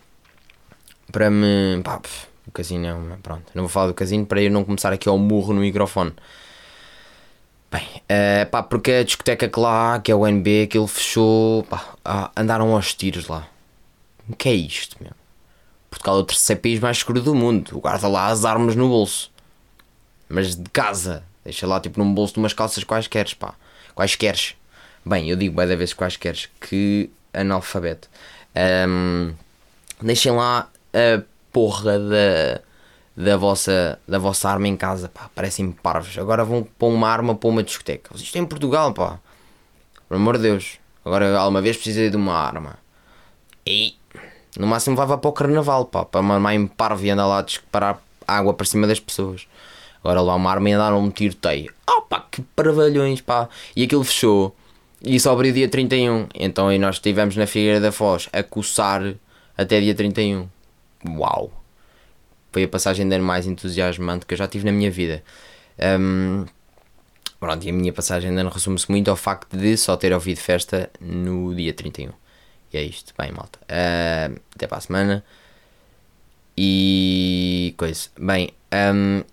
para 1.12 1.30
me. 1.30 1.80
Pá, 1.84 2.02
o 2.48 2.52
casino 2.52 2.88
é 2.88 2.94
uma. 2.96 3.18
Pronto, 3.18 3.52
não 3.54 3.62
vou 3.62 3.70
falar 3.70 3.86
do 3.86 3.94
casino 3.94 4.26
para 4.26 4.42
eu 4.42 4.50
não 4.50 4.66
começar 4.66 4.92
aqui 4.92 5.08
ao 5.08 5.20
murro 5.20 5.54
no 5.54 5.62
microfone. 5.62 6.12
Bem, 7.72 7.86
uh, 7.86 8.50
pá, 8.50 8.64
porque 8.64 8.92
a 8.94 9.04
discoteca 9.04 9.48
que 9.48 9.60
lá, 9.60 10.00
que 10.00 10.12
é 10.12 10.16
o 10.16 10.26
NB, 10.26 10.64
aquilo 10.64 10.88
fechou. 10.88 11.62
Pá, 11.66 12.32
andaram 12.36 12.74
aos 12.74 12.96
tiros 12.96 13.28
lá. 13.28 13.48
O 14.28 14.36
que 14.36 14.50
é 14.50 14.54
isto, 14.56 14.98
meu? 15.00 15.12
Portugal 15.96 16.18
é 16.18 16.20
o 16.20 16.24
terceiro 16.24 16.62
país 16.62 16.80
mais 16.80 17.00
seguro 17.00 17.22
do 17.22 17.34
mundo. 17.34 17.80
Guarda 17.80 18.08
lá 18.08 18.28
as 18.28 18.44
armas 18.44 18.76
no 18.76 18.90
bolso. 18.90 19.32
Mas 20.28 20.56
de 20.56 20.70
casa. 20.70 21.24
Deixa 21.44 21.66
lá 21.66 21.80
tipo 21.80 22.00
num 22.00 22.14
bolso 22.14 22.34
de 22.34 22.40
umas 22.40 22.54
calças 22.54 22.84
quaisquer, 22.84 23.34
pá. 23.36 23.56
Quaisqueres. 23.94 24.56
Bem, 25.06 25.30
eu 25.30 25.38
digo 25.38 25.56
bem 25.56 25.68
da 25.68 25.76
vez 25.76 25.94
quaisqueres. 25.94 26.50
Que 26.60 27.10
analfabeto. 27.34 28.10
Um, 28.90 29.34
deixem 30.02 30.34
lá 30.34 30.70
a 30.94 31.22
porra 31.52 31.98
da, 31.98 32.62
da, 33.16 33.38
vossa, 33.38 33.98
da 34.06 34.20
vossa 34.20 34.50
arma 34.50 34.68
em 34.68 34.76
casa, 34.76 35.08
pá, 35.08 35.30
parecem 35.34 35.72
parvos. 35.72 36.18
Agora 36.18 36.44
vão 36.44 36.64
pôr 36.64 36.90
uma 36.90 37.08
arma 37.08 37.36
para 37.36 37.50
uma 37.50 37.64
discoteca. 37.64 38.14
Isto 38.16 38.38
é 38.38 38.40
em 38.40 38.46
Portugal, 38.46 38.94
pá. 38.94 39.20
Por 40.10 40.16
amor 40.16 40.36
de 40.36 40.44
Deus. 40.44 40.78
Agora 41.06 41.38
alguma 41.38 41.62
vez 41.62 41.78
precisei 41.78 42.10
de 42.10 42.18
uma 42.18 42.34
arma. 42.34 42.78
E 43.66 43.96
no 44.58 44.68
máximo 44.68 44.96
vai 44.96 45.06
para 45.06 45.30
o 45.30 45.32
carnaval, 45.32 45.86
pá, 45.86 46.06
para 46.06 46.22
uma 46.22 46.40
mãe 46.40 46.66
parva 46.68 47.06
e 47.06 47.10
andar 47.10 47.28
lá 47.28 47.40
a 47.40 47.42
disparar 47.42 48.02
água 48.28 48.54
para 48.54 48.66
cima 48.66 48.88
das 48.88 49.00
pessoas. 49.00 49.48
Agora 50.04 50.22
lá 50.22 50.36
uma 50.36 50.52
arma 50.52 50.70
e 50.70 50.74
andar 50.74 50.94
um 50.94 51.10
tiroteio. 51.10 51.74
Oh 51.90 52.02
pá, 52.02 52.26
que 52.32 52.42
parvalhões, 52.56 53.22
pá. 53.22 53.50
E 53.76 53.84
aquilo 53.84 54.04
fechou. 54.04 54.56
E 55.02 55.20
só 55.20 55.34
abriu 55.34 55.54
dia 55.54 55.68
31. 55.68 56.28
Então 56.34 56.68
aí 56.68 56.78
nós 56.78 56.96
estivemos 56.96 57.36
na 57.36 57.48
Figueira 57.48 57.80
da 57.80 57.92
Foz 57.92 58.30
a 58.32 58.44
coçar 58.44 59.16
até 59.58 59.80
dia 59.80 59.96
31. 59.96 60.48
Uau! 61.10 61.52
Foi 62.52 62.64
a 62.64 62.68
passagem 62.68 63.08
de 63.08 63.16
ano 63.16 63.26
mais 63.26 63.46
entusiasmante 63.48 64.26
que 64.26 64.34
eu 64.34 64.38
já 64.38 64.48
tive 64.48 64.66
na 64.66 64.72
minha 64.72 64.90
vida. 64.90 65.24
Um, 66.00 66.46
pronto, 67.40 67.66
e 67.66 67.70
a 67.70 67.74
minha 67.74 67.92
passagem 67.92 68.34
de 68.34 68.40
ano 68.40 68.50
resume-se 68.50 68.90
muito 68.90 69.10
ao 69.10 69.18
facto 69.18 69.58
de 69.58 69.76
só 69.76 69.98
ter 69.98 70.14
ouvido 70.14 70.38
festa 70.38 70.90
no 71.02 71.54
dia 71.54 71.74
31. 71.74 72.12
É 72.76 72.84
isto. 72.84 73.14
Bem, 73.18 73.32
malta. 73.32 73.60
Uh, 73.64 74.40
até 74.56 74.68
para 74.68 74.78
a 74.78 74.82
semana. 74.82 75.24
E 76.58 77.74
coisa. 77.78 78.10
Bem, 78.20 78.52
um, 78.94 79.24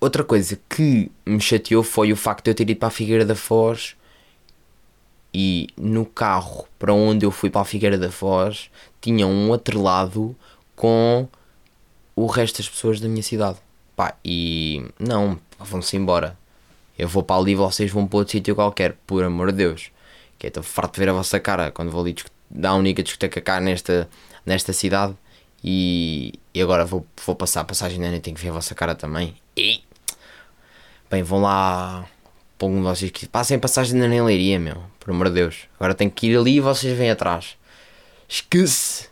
outra 0.00 0.24
coisa 0.24 0.58
que 0.68 1.10
me 1.24 1.40
chateou 1.40 1.82
foi 1.82 2.12
o 2.12 2.16
facto 2.16 2.44
de 2.44 2.50
eu 2.50 2.54
ter 2.54 2.68
ido 2.68 2.78
para 2.78 2.88
a 2.88 2.90
Figueira 2.90 3.24
da 3.24 3.34
Foz 3.34 3.96
e 5.34 5.68
no 5.76 6.04
carro 6.04 6.66
para 6.78 6.92
onde 6.92 7.24
eu 7.24 7.30
fui 7.30 7.48
para 7.48 7.62
a 7.62 7.64
Figueira 7.64 7.96
da 7.96 8.10
Foz 8.10 8.70
tinha 9.00 9.26
um 9.26 9.50
outro 9.50 9.82
lado 9.82 10.36
com 10.76 11.28
o 12.14 12.26
resto 12.26 12.58
das 12.58 12.68
pessoas 12.68 13.00
da 13.00 13.08
minha 13.08 13.22
cidade. 13.22 13.58
Pá, 13.96 14.14
e 14.24 14.86
não, 14.98 15.38
vão-se 15.58 15.96
embora. 15.96 16.38
Eu 16.98 17.08
vou 17.08 17.22
para 17.22 17.40
ali 17.40 17.52
e 17.52 17.56
vocês 17.56 17.90
vão 17.90 18.06
para 18.06 18.18
outro 18.18 18.32
sítio 18.32 18.54
qualquer, 18.54 18.96
por 19.06 19.24
amor 19.24 19.50
de 19.50 19.58
Deus. 19.58 19.90
Que 20.42 20.46
é 20.46 20.48
estou 20.48 20.62
farto 20.62 20.94
de 20.94 21.00
ver 21.00 21.08
a 21.08 21.12
vossa 21.12 21.38
cara 21.38 21.70
quando 21.70 21.92
vou 21.92 22.00
ali 22.00 22.16
dar 22.50 22.70
a 22.70 22.74
única 22.74 23.00
discoteca 23.00 23.40
cá 23.40 23.60
nesta, 23.60 24.08
nesta 24.44 24.72
cidade. 24.72 25.14
E, 25.62 26.34
e 26.52 26.60
agora 26.60 26.84
vou, 26.84 27.06
vou 27.24 27.36
passar 27.36 27.60
a 27.60 27.64
passagem 27.64 28.00
de 28.00 28.04
ano 28.04 28.16
e 28.16 28.20
tenho 28.20 28.36
que 28.36 28.42
ver 28.42 28.48
a 28.48 28.54
vossa 28.54 28.74
cara 28.74 28.96
também. 28.96 29.36
E 29.56 29.84
bem, 31.08 31.22
vão 31.22 31.42
lá 31.42 32.04
para 32.58 32.66
algum 32.66 32.78
de 32.78 32.82
vocês 32.82 33.10
que 33.12 33.28
passem 33.28 33.56
a 33.56 33.60
passagem 33.60 33.96
de 33.96 34.04
ano 34.04 34.14
em 34.14 34.22
Leiria, 34.22 34.58
meu 34.58 34.82
por 34.98 35.10
amor 35.12 35.28
de 35.28 35.34
Deus. 35.34 35.68
Agora 35.78 35.94
tenho 35.94 36.10
que 36.10 36.28
ir 36.28 36.36
ali 36.36 36.56
e 36.56 36.60
vocês 36.60 36.96
vêm 36.96 37.10
atrás. 37.10 37.56
Esquece. 38.28 39.08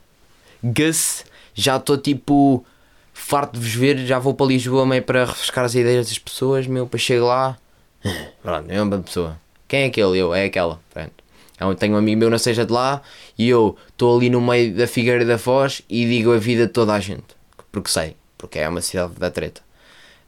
Gus. 0.62 1.24
Já 1.54 1.76
estou 1.76 1.98
tipo 1.98 2.64
farto 3.12 3.54
de 3.54 3.60
vos 3.60 3.74
ver. 3.74 3.98
Já 4.06 4.18
vou 4.18 4.34
para 4.34 4.46
Lisboa 4.46 4.86
meio 4.86 5.02
para 5.02 5.24
refrescar 5.24 5.64
as 5.64 5.74
ideias 5.74 6.08
das 6.08 6.18
pessoas. 6.18 6.66
Meu, 6.66 6.86
para 6.86 6.98
chegar 6.98 7.24
lá. 7.24 7.58
Pronto, 8.42 8.70
é 8.70 8.80
uma 8.82 8.98
pessoa. 8.98 9.38
Quem 9.70 9.82
é 9.82 9.86
aquele? 9.86 10.18
Eu, 10.18 10.34
é 10.34 10.46
aquela. 10.46 10.80
Pronto. 10.92 11.12
Eu 11.60 11.74
tenho 11.76 11.94
um 11.94 11.96
amigo 11.96 12.18
meu, 12.18 12.28
não 12.28 12.38
seja 12.38 12.66
de 12.66 12.72
lá, 12.72 13.02
e 13.38 13.48
eu 13.48 13.76
estou 13.88 14.16
ali 14.16 14.28
no 14.28 14.40
meio 14.40 14.74
da 14.74 14.86
Figueira 14.88 15.24
da 15.24 15.38
Foz 15.38 15.80
e 15.88 16.06
digo 16.06 16.32
a 16.32 16.38
vida 16.38 16.66
de 16.66 16.72
toda 16.72 16.92
a 16.92 16.98
gente. 16.98 17.36
Porque 17.70 17.88
sei, 17.88 18.16
porque 18.36 18.58
é 18.58 18.68
uma 18.68 18.80
cidade 18.80 19.12
da 19.14 19.30
treta. 19.30 19.60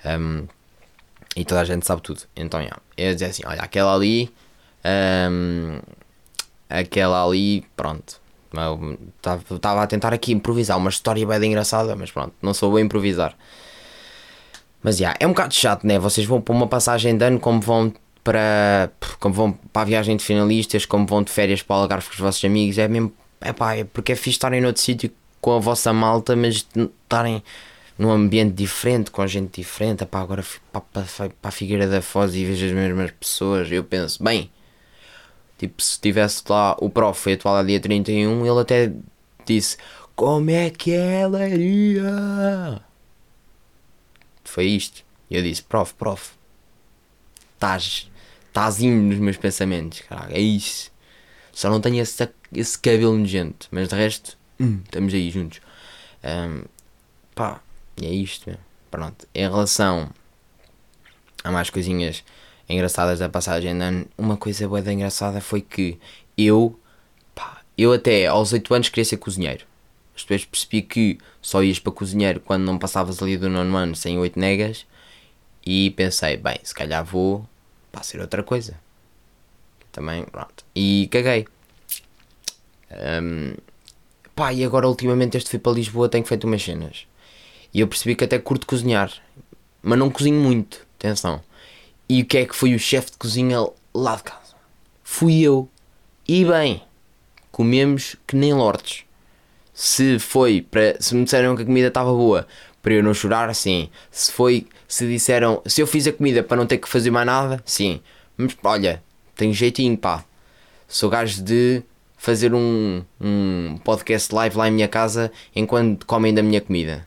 Um, 0.05 0.47
e 1.35 1.45
toda 1.45 1.63
a 1.63 1.65
gente 1.65 1.85
sabe 1.85 2.03
tudo. 2.03 2.21
Então, 2.37 2.61
yeah, 2.61 2.81
eu 2.97 3.15
dizer 3.15 3.27
assim: 3.27 3.43
olha, 3.45 3.63
aquela 3.63 3.93
ali 3.93 4.31
um, 4.85 5.81
aquela 6.71 7.27
ali, 7.27 7.67
pronto. 7.75 8.21
Estava 9.57 9.83
a 9.83 9.87
tentar 9.89 10.13
aqui 10.13 10.31
improvisar 10.33 10.77
uma 10.77 10.91
história 10.91 11.27
bem 11.27 11.51
engraçada, 11.51 11.97
mas 11.97 12.13
pronto, 12.13 12.35
não 12.41 12.55
sou 12.55 12.73
bem 12.75 12.85
improvisar. 12.85 13.35
Mas 14.83 14.99
já, 14.99 15.07
yeah, 15.07 15.19
é 15.19 15.27
um 15.27 15.31
bocado 15.31 15.53
chato, 15.53 15.85
né? 15.85 15.99
Vocês 15.99 16.27
vão 16.27 16.41
para 16.41 16.55
uma 16.55 16.69
passagem 16.69 17.17
de 17.17 17.25
ano 17.25 17.41
como 17.41 17.61
vão 17.61 17.93
para, 18.25 18.91
como 19.19 19.35
vão 19.35 19.53
para 19.73 19.83
a 19.83 19.85
viagem 19.85 20.17
de 20.17 20.25
finalistas, 20.25 20.87
como 20.87 21.07
vão 21.07 21.23
de 21.23 21.31
férias 21.31 21.63
para 21.63 21.77
o 21.77 21.81
Algarve 21.81 22.07
com 22.07 22.15
os 22.15 22.21
vossos 22.21 22.45
amigos. 22.45 22.79
É 22.79 22.89
mesmo, 22.89 23.13
é 23.41 23.53
pá, 23.53 23.75
é 23.75 23.85
porque 23.85 24.13
é 24.13 24.17
fixe 24.17 24.31
estarem 24.31 24.61
noutro 24.61 24.83
sítio 24.83 25.11
com 25.41 25.57
a 25.57 25.59
vossa 25.59 25.93
malta, 25.93 26.37
mas 26.37 26.67
estarem 26.77 27.43
num 27.99 28.11
ambiente 28.11 28.55
diferente, 28.55 29.11
com 29.11 29.27
gente 29.27 29.61
diferente. 29.61 30.03
Epá, 30.05 30.21
agora 30.21 30.43
fui 30.43 30.61
para, 30.73 30.81
para, 30.81 31.05
para 31.05 31.49
a 31.49 31.51
Figueira 31.51 31.87
da 31.87 32.01
Foz 32.01 32.35
e 32.35 32.45
vejo 32.45 32.67
as 32.67 32.73
mesmas 32.73 33.11
pessoas. 33.11 33.71
Eu 33.71 33.85
penso, 33.85 34.23
bem, 34.23 34.51
tipo, 35.59 35.83
se 35.83 36.01
tivesse 36.01 36.43
lá 36.49 36.77
o 36.81 36.89
prof 36.89 37.21
foi 37.21 37.35
atual 37.35 37.57
a 37.57 37.63
dia 37.63 37.81
31, 37.81 38.47
ele 38.47 38.61
até 38.61 38.93
disse: 39.45 39.77
Como 40.15 40.51
é 40.51 40.71
que 40.71 40.93
ela 40.93 41.47
iria? 41.49 42.81
Foi 44.45 44.67
isto. 44.67 45.05
E 45.31 45.37
eu 45.37 45.43
disse: 45.43 45.63
Prof, 45.63 45.95
prof, 45.95 46.33
estás, 47.55 48.11
indo 48.81 49.03
nos 49.03 49.19
meus 49.19 49.37
pensamentos, 49.37 50.01
caralho, 50.01 50.35
é 50.35 50.41
isso. 50.41 50.91
Só 51.53 51.69
não 51.71 51.81
tenho 51.81 52.01
esse, 52.01 52.29
esse 52.53 52.79
cabelo 52.79 53.17
nojento, 53.17 53.69
mas 53.71 53.89
de 53.89 53.95
resto, 53.95 54.39
hum, 54.59 54.81
estamos 54.85 55.13
aí 55.13 55.31
juntos. 55.31 55.61
Um, 56.25 56.65
pá, 57.35 57.61
e 58.01 58.07
é 58.07 58.11
isto, 58.11 58.49
meu. 58.49 58.59
Pronto. 58.91 59.27
Em 59.35 59.43
relação 59.43 60.11
a 61.45 61.51
mais 61.51 61.71
coisinhas 61.71 62.25
engraçadas 62.69 63.19
da 63.19 63.29
passagem 63.29 63.75
de 63.75 63.83
ano, 63.83 64.07
uma 64.17 64.37
coisa 64.37 64.69
boa 64.69 64.83
da 64.83 64.93
engraçada 64.93 65.41
foi 65.41 65.61
que 65.61 65.99
eu, 66.37 66.79
pá, 67.35 67.63
eu 67.77 67.93
até 67.93 68.27
aos 68.27 68.53
8 68.53 68.75
anos 68.75 68.89
queria 68.89 69.05
ser 69.05 69.17
cozinheiro. 69.17 69.67
Depois 70.17 70.45
percebi 70.45 70.83
que 70.83 71.19
só 71.41 71.63
ias 71.63 71.79
para 71.79 71.93
cozinheiro 71.93 72.41
quando 72.41 72.65
não 72.65 72.79
passavas 72.79 73.23
ali 73.23 73.37
do 73.37 73.49
nono 73.49 73.77
ano 73.77 73.97
sem 73.97 74.19
8 74.19 74.39
negas. 74.39 74.87
E 75.65 75.91
pensei, 75.93 76.37
bem, 76.37 76.59
se 76.63 76.75
calhar 76.75 77.05
vou 77.05 77.49
para 77.93 78.03
ser 78.03 78.21
outra 78.21 78.43
coisa. 78.43 78.75
Também, 79.93 80.25
pronto. 80.25 80.65
E 80.75 81.09
caguei. 81.13 81.47
Um, 82.91 83.55
pá, 84.35 84.53
e 84.53 84.65
agora 84.65 84.89
ultimamente 84.89 85.37
este 85.37 85.51
fui 85.51 85.59
para 85.59 85.73
Lisboa 85.73 86.09
tenho 86.09 86.25
feito 86.25 86.47
umas 86.47 86.63
cenas. 86.63 87.07
E 87.73 87.81
eu 87.81 87.87
percebi 87.87 88.17
que 88.17 88.25
até 88.25 88.39
curto 88.39 88.67
cozinhar. 88.67 89.13
Mas 89.83 89.99
não 89.99 90.11
cozinho 90.11 90.41
muito, 90.41 90.87
atenção. 90.99 91.43
E 92.09 92.23
o 92.23 92.27
que 92.27 92.39
é 92.39 92.47
que 92.47 92.57
foi 92.57 92.75
o 92.75 92.79
chefe 92.79 93.13
de 93.13 93.19
cozinha 93.19 93.67
lá 93.95 94.17
de 94.17 94.23
casa? 94.23 94.55
Fui 95.05 95.41
eu. 95.41 95.69
E 96.27 96.45
bem, 96.45 96.83
comemos 97.51 98.17
que 98.27 98.37
nem 98.37 98.55
lordes. 98.55 99.05
Se 99.75 100.19
foi 100.19 100.63
para. 100.63 101.01
Se 101.01 101.15
me 101.15 101.25
disseram 101.25 101.57
que 101.57 101.63
a 101.63 101.67
comida 101.67 101.89
estava 101.89 102.13
boa 102.13 102.47
para 102.83 102.95
eu 102.95 103.03
não 103.03 103.15
chorar, 103.15 103.55
sim. 103.55 103.89
Se 104.11 104.33
foi. 104.33 104.67
Se 104.89 105.07
disseram. 105.07 105.63
Se 105.65 105.81
eu 105.81 105.87
fiz 105.87 106.07
a 106.07 106.13
comida 106.13 106.43
para 106.43 106.57
não 106.57 106.67
ter 106.67 106.79
que 106.79 106.89
fazer 106.89 107.11
mais 107.11 107.27
nada, 107.27 107.63
sim. 107.65 108.01
Mas 108.37 108.57
olha, 108.63 109.03
tenho 109.37 109.55
jeitinho, 109.55 109.97
pá. 109.97 110.25
Sou 110.89 111.09
gajo 111.09 111.43
de 111.43 111.83
fazer 112.17 112.55
um, 112.55 113.03
um 113.21 113.79
podcast 113.83 114.35
live 114.35 114.57
lá 114.57 114.69
em 114.69 114.73
minha 114.73 114.89
casa 114.89 115.33
enquanto 115.57 116.07
comem 116.07 116.35
da 116.35 116.43
minha 116.43 116.61
comida. 116.61 117.07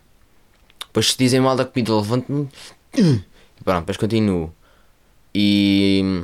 Depois 0.80 1.12
se 1.12 1.18
dizem 1.18 1.40
mal 1.42 1.56
da 1.56 1.66
comida, 1.66 1.96
levanto-me. 1.96 2.50
Pronto, 3.64 3.80
depois 3.82 3.98
continuo. 3.98 4.54
E. 5.34 6.24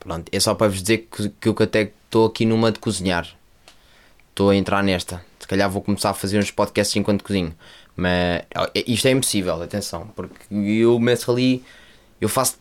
Pronto, 0.00 0.28
é 0.32 0.40
só 0.40 0.54
para 0.54 0.68
vos 0.68 0.80
dizer 0.80 1.08
que, 1.10 1.28
que 1.28 1.48
eu 1.48 1.54
até 1.60 1.92
estou 2.04 2.26
aqui 2.26 2.44
numa 2.44 2.72
de 2.72 2.78
cozinhar. 2.78 3.28
Estou 4.30 4.50
a 4.50 4.56
entrar 4.56 4.82
nesta. 4.82 5.24
Se 5.38 5.46
calhar 5.46 5.70
vou 5.70 5.82
começar 5.82 6.10
a 6.10 6.14
fazer 6.14 6.38
uns 6.38 6.50
podcasts 6.50 6.96
enquanto 6.96 7.22
cozinho. 7.22 7.54
Mas 7.96 8.42
isto 8.86 9.06
é 9.06 9.10
impossível, 9.10 9.62
atenção. 9.62 10.08
Porque 10.14 10.34
eu 10.50 10.98
meço 10.98 11.30
ali. 11.30 11.62
Eu 12.20 12.28
faço. 12.28 12.56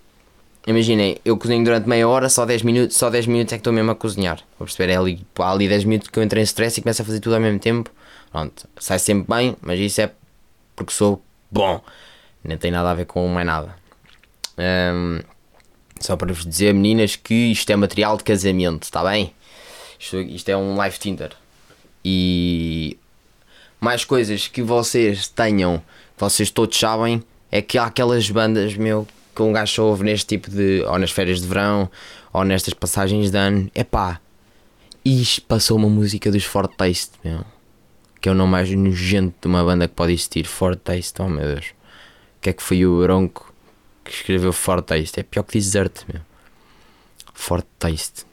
Imaginem, 0.67 1.17
eu 1.25 1.37
cozinho 1.37 1.63
durante 1.63 1.89
meia 1.89 2.07
hora, 2.07 2.29
só 2.29 2.45
10 2.45 2.61
minutos, 2.61 2.95
só 2.95 3.09
10 3.09 3.25
minutos 3.25 3.51
é 3.51 3.55
que 3.55 3.61
estou 3.61 3.73
mesmo 3.73 3.89
a 3.91 3.95
cozinhar. 3.95 4.37
Vou 4.59 4.67
perceber, 4.67 4.93
é 4.93 4.97
ali, 4.97 5.25
há 5.39 5.51
ali 5.51 5.67
10 5.67 5.85
minutos 5.85 6.09
que 6.09 6.19
eu 6.19 6.21
entrei 6.21 6.43
em 6.43 6.45
stress 6.45 6.79
e 6.79 6.83
começo 6.83 7.01
a 7.01 7.05
fazer 7.05 7.19
tudo 7.19 7.33
ao 7.33 7.41
mesmo 7.41 7.57
tempo. 7.57 7.89
Pronto, 8.31 8.69
sai 8.77 8.99
sempre 8.99 9.25
bem, 9.27 9.55
mas 9.59 9.79
isso 9.79 10.01
é 10.01 10.11
porque 10.75 10.93
sou 10.93 11.21
bom. 11.49 11.81
Nem 12.43 12.57
tem 12.57 12.69
nada 12.69 12.91
a 12.91 12.93
ver 12.93 13.05
com 13.05 13.27
mais 13.27 13.45
nada. 13.45 13.75
Um, 14.57 15.19
só 15.99 16.15
para 16.15 16.33
vos 16.33 16.45
dizer, 16.45 16.73
meninas, 16.73 17.15
que 17.15 17.33
isto 17.33 17.69
é 17.71 17.75
material 17.75 18.17
de 18.17 18.23
casamento, 18.23 18.83
está 18.83 19.03
bem? 19.03 19.33
Isto, 19.99 20.17
isto 20.17 20.49
é 20.49 20.57
um 20.57 20.75
live 20.75 20.97
Tinder. 20.97 21.31
E 22.03 22.97
mais 23.81 24.05
coisas 24.05 24.47
que 24.47 24.61
vocês 24.61 25.27
tenham, 25.27 25.81
vocês 26.17 26.49
todos 26.49 26.79
sabem, 26.79 27.21
é 27.51 27.61
que 27.61 27.77
há 27.77 27.85
aquelas 27.85 28.29
bandas, 28.29 28.75
meu, 28.75 29.05
que 29.35 29.41
um 29.41 29.51
gajo 29.51 29.83
ouve 29.83 30.05
neste 30.05 30.27
tipo 30.27 30.49
de. 30.49 30.83
ou 30.87 30.97
nas 30.97 31.11
férias 31.11 31.41
de 31.41 31.47
verão, 31.47 31.91
ou 32.31 32.45
nestas 32.45 32.73
passagens 32.73 33.31
de 33.31 33.37
ano. 33.37 33.69
É 33.75 33.83
pá, 33.83 34.21
isto 35.03 35.41
passou 35.41 35.77
uma 35.77 35.89
música 35.89 36.31
dos 36.31 36.45
Fort 36.45 36.71
Taste, 36.77 37.11
meu 37.23 37.43
que 38.21 38.29
é 38.29 38.31
o 38.31 38.35
nome 38.35 38.51
mais 38.51 38.69
nojento 38.69 39.35
de 39.41 39.47
uma 39.47 39.63
banda 39.63 39.87
que 39.87 39.95
pode 39.95 40.13
existir. 40.13 40.45
Fortaste, 40.45 41.19
oh 41.21 41.27
meu 41.27 41.55
Deus. 41.55 41.69
O 42.37 42.41
que 42.41 42.51
é 42.51 42.53
que 42.53 42.61
foi 42.61 42.85
o 42.85 43.01
Bronco 43.01 43.51
que 44.05 44.11
escreveu 44.11 44.53
Fortaste? 44.53 45.19
É 45.19 45.23
pior 45.23 45.43
que 45.43 45.57
Desert, 45.57 46.03
meu. 46.07 46.21
Fortaste. 47.33 48.25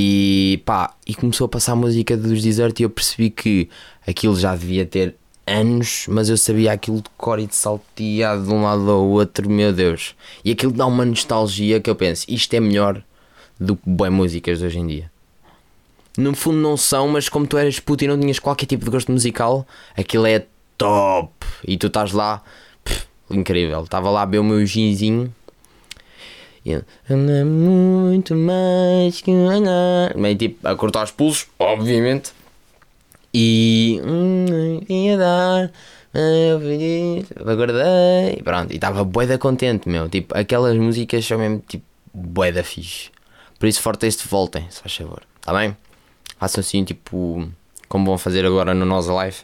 E 0.00 0.62
pá, 0.64 0.94
e 1.04 1.14
começou 1.14 1.46
a 1.46 1.48
passar 1.48 1.72
a 1.72 1.76
música 1.76 2.16
dos 2.16 2.40
Desert 2.40 2.78
e 2.78 2.84
eu 2.84 2.90
percebi 2.90 3.30
que 3.30 3.68
aquilo 4.06 4.36
já 4.38 4.54
devia 4.54 4.86
ter 4.86 5.16
anos, 5.44 6.04
mas 6.08 6.28
eu 6.28 6.36
sabia 6.36 6.70
aquilo 6.70 6.98
de 6.98 7.10
cor 7.16 7.40
e 7.40 7.46
de 7.46 7.56
salteado 7.56 8.46
de 8.46 8.52
um 8.52 8.62
lado 8.62 8.88
ao 8.88 9.04
outro, 9.04 9.50
meu 9.50 9.72
Deus. 9.72 10.14
E 10.44 10.52
aquilo 10.52 10.70
dá 10.70 10.86
uma 10.86 11.04
nostalgia 11.04 11.80
que 11.80 11.90
eu 11.90 11.96
penso, 11.96 12.26
isto 12.28 12.54
é 12.54 12.60
melhor 12.60 13.02
do 13.58 13.74
que 13.74 13.82
boas 13.90 14.12
músicas 14.12 14.62
hoje 14.62 14.78
em 14.78 14.86
dia 14.86 15.10
no 16.18 16.34
fundo 16.34 16.58
não 16.58 16.76
são, 16.76 17.06
mas 17.08 17.28
como 17.28 17.46
tu 17.46 17.56
eras 17.56 17.78
puto 17.78 18.02
e 18.04 18.08
não 18.08 18.18
tinhas 18.18 18.40
qualquer 18.40 18.66
tipo 18.66 18.84
de 18.84 18.90
gosto 18.90 19.12
musical, 19.12 19.64
aquilo 19.96 20.26
é 20.26 20.44
top. 20.76 21.46
E 21.66 21.76
tu 21.76 21.86
estás 21.86 22.12
lá, 22.12 22.42
pff, 22.84 23.06
incrível. 23.30 23.84
Estava 23.84 24.10
lá 24.10 24.22
a 24.22 24.26
ver 24.26 24.40
o 24.40 24.44
meu 24.44 24.66
ginzinho. 24.66 25.32
E 26.68 27.12
anda 27.12 27.44
muito 27.44 28.34
mais 28.34 29.20
que 29.20 29.30
andar. 29.30 30.16
Meio 30.16 30.36
tipo 30.36 30.66
a 30.66 30.76
cortar 30.76 31.04
os 31.04 31.10
pulsos, 31.10 31.46
obviamente. 31.58 32.32
E 33.32 34.00
hum, 34.04 34.80
ia 34.88 35.16
dar. 35.16 35.70
Aguardei. 37.46 38.42
Pronto, 38.42 38.72
e 38.72 38.76
estava 38.76 39.04
boeda 39.04 39.38
contente, 39.38 39.88
meu. 39.88 40.08
Tipo, 40.08 40.36
aquelas 40.36 40.76
músicas 40.76 41.24
são 41.24 41.38
mesmo 41.38 41.62
tipo 41.66 41.84
boeda 42.12 42.62
fixe. 42.62 43.10
Por 43.58 43.66
isso, 43.66 43.80
forte 43.80 44.06
este 44.06 44.26
voltem, 44.28 44.66
se 44.70 44.80
faz 44.80 44.94
favor. 44.94 45.22
Está 45.40 45.52
bem? 45.52 45.76
façam 46.38 46.60
assim, 46.60 46.84
tipo, 46.84 47.50
como 47.88 48.06
vão 48.06 48.16
fazer 48.16 48.46
agora 48.46 48.72
no 48.72 48.86
Nós 48.86 49.06
Live, 49.06 49.38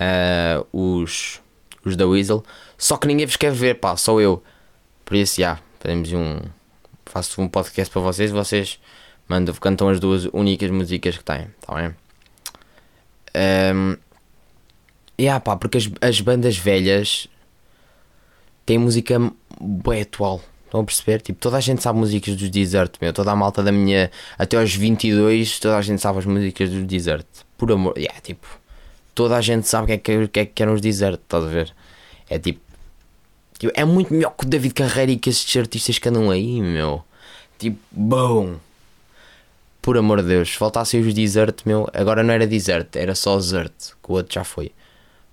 uh, 0.00 0.66
os, 0.72 1.40
os 1.84 1.96
da 1.96 2.06
Weasel. 2.06 2.44
Só 2.76 2.96
que 2.96 3.06
ninguém 3.06 3.26
vos 3.26 3.36
quer 3.36 3.52
ver, 3.52 3.74
pá, 3.76 3.96
só 3.96 4.20
eu. 4.20 4.42
Por 5.04 5.16
isso, 5.16 5.40
já, 5.40 5.58
fazemos 5.78 6.12
um. 6.12 6.40
Faço 7.04 7.40
um 7.40 7.48
podcast 7.48 7.92
para 7.92 8.02
vocês, 8.02 8.30
vocês 8.30 8.80
mandam, 9.28 9.54
cantam 9.54 9.88
as 9.88 10.00
duas 10.00 10.24
únicas 10.32 10.70
músicas 10.70 11.16
que 11.16 11.24
têm, 11.24 11.46
tá 11.60 11.74
bem? 11.74 11.94
Um, 13.74 13.96
yeah, 15.20 15.40
pá, 15.40 15.56
porque 15.56 15.78
as, 15.78 15.90
as 16.00 16.20
bandas 16.20 16.56
velhas 16.56 17.28
têm 18.64 18.78
música 18.78 19.18
bem 19.60 20.02
atual. 20.02 20.42
Estão 20.64 20.80
a 20.80 20.84
perceber? 20.84 21.20
Tipo, 21.22 21.38
toda 21.38 21.56
a 21.56 21.60
gente 21.60 21.82
sabe 21.82 21.98
músicas 21.98 22.34
dos 22.34 22.50
Desert, 22.50 22.94
meu. 23.00 23.12
Toda 23.12 23.30
a 23.30 23.36
malta 23.36 23.62
da 23.62 23.70
minha. 23.70 24.10
Até 24.36 24.56
aos 24.56 24.74
22, 24.74 25.60
toda 25.60 25.76
a 25.76 25.82
gente 25.82 26.02
sabe 26.02 26.18
as 26.18 26.26
músicas 26.26 26.70
dos 26.70 26.84
Desert. 26.84 27.26
Por 27.56 27.70
amor. 27.70 27.96
Yeah, 27.96 28.20
tipo. 28.20 28.46
Toda 29.14 29.36
a 29.36 29.40
gente 29.40 29.68
sabe 29.68 29.84
o 29.84 29.86
que 29.86 29.92
é 29.92 29.98
que, 29.98 30.28
que, 30.28 30.40
é 30.40 30.46
que 30.46 30.62
eram 30.62 30.74
os 30.74 30.80
Desert, 30.80 31.20
estás 31.22 31.44
a 31.44 31.46
ver? 31.46 31.72
É 32.28 32.38
tipo, 32.38 32.60
tipo. 33.58 33.72
É 33.76 33.84
muito 33.84 34.12
melhor 34.12 34.30
que 34.30 34.44
o 34.44 34.48
David 34.48 34.74
Carreira 34.74 35.12
e 35.12 35.16
que 35.16 35.30
esses 35.30 35.56
artistas 35.56 35.98
que 35.98 36.08
andam 36.08 36.30
aí, 36.30 36.60
meu. 36.60 37.04
Tipo, 37.58 37.78
bom. 37.90 38.56
Por 39.80 39.96
amor 39.96 40.20
de 40.22 40.28
Deus, 40.28 40.50
se 40.50 40.56
faltassem 40.56 41.00
os 41.00 41.14
Desert, 41.14 41.62
meu. 41.64 41.88
Agora 41.92 42.22
não 42.22 42.34
era 42.34 42.46
Desert, 42.46 42.88
era 42.96 43.14
só 43.14 43.36
Desert. 43.36 43.72
Que 44.02 44.10
o 44.10 44.14
outro 44.14 44.34
já 44.34 44.44
foi. 44.44 44.72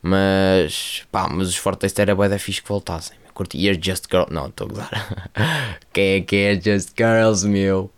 Mas. 0.02 1.04
Pá, 1.12 1.28
mas 1.28 1.50
os 1.50 1.58
Fortes 1.58 1.98
era 1.98 2.16
bué 2.16 2.30
da 2.30 2.38
fixe 2.38 2.62
que 2.62 2.70
voltassem 2.70 3.24
curti 3.34 3.58
You're 3.58 3.80
Just 3.82 4.06
Girl. 4.10 4.26
Não, 4.30 4.48
estou 4.48 4.68
a 4.68 4.70
gozar. 4.70 5.30
Quem 5.92 6.14
é 6.14 6.22
que 6.22 6.36
é 6.36 6.62
Just 6.62 6.92
Girls, 6.96 7.48
meu? 7.48 7.92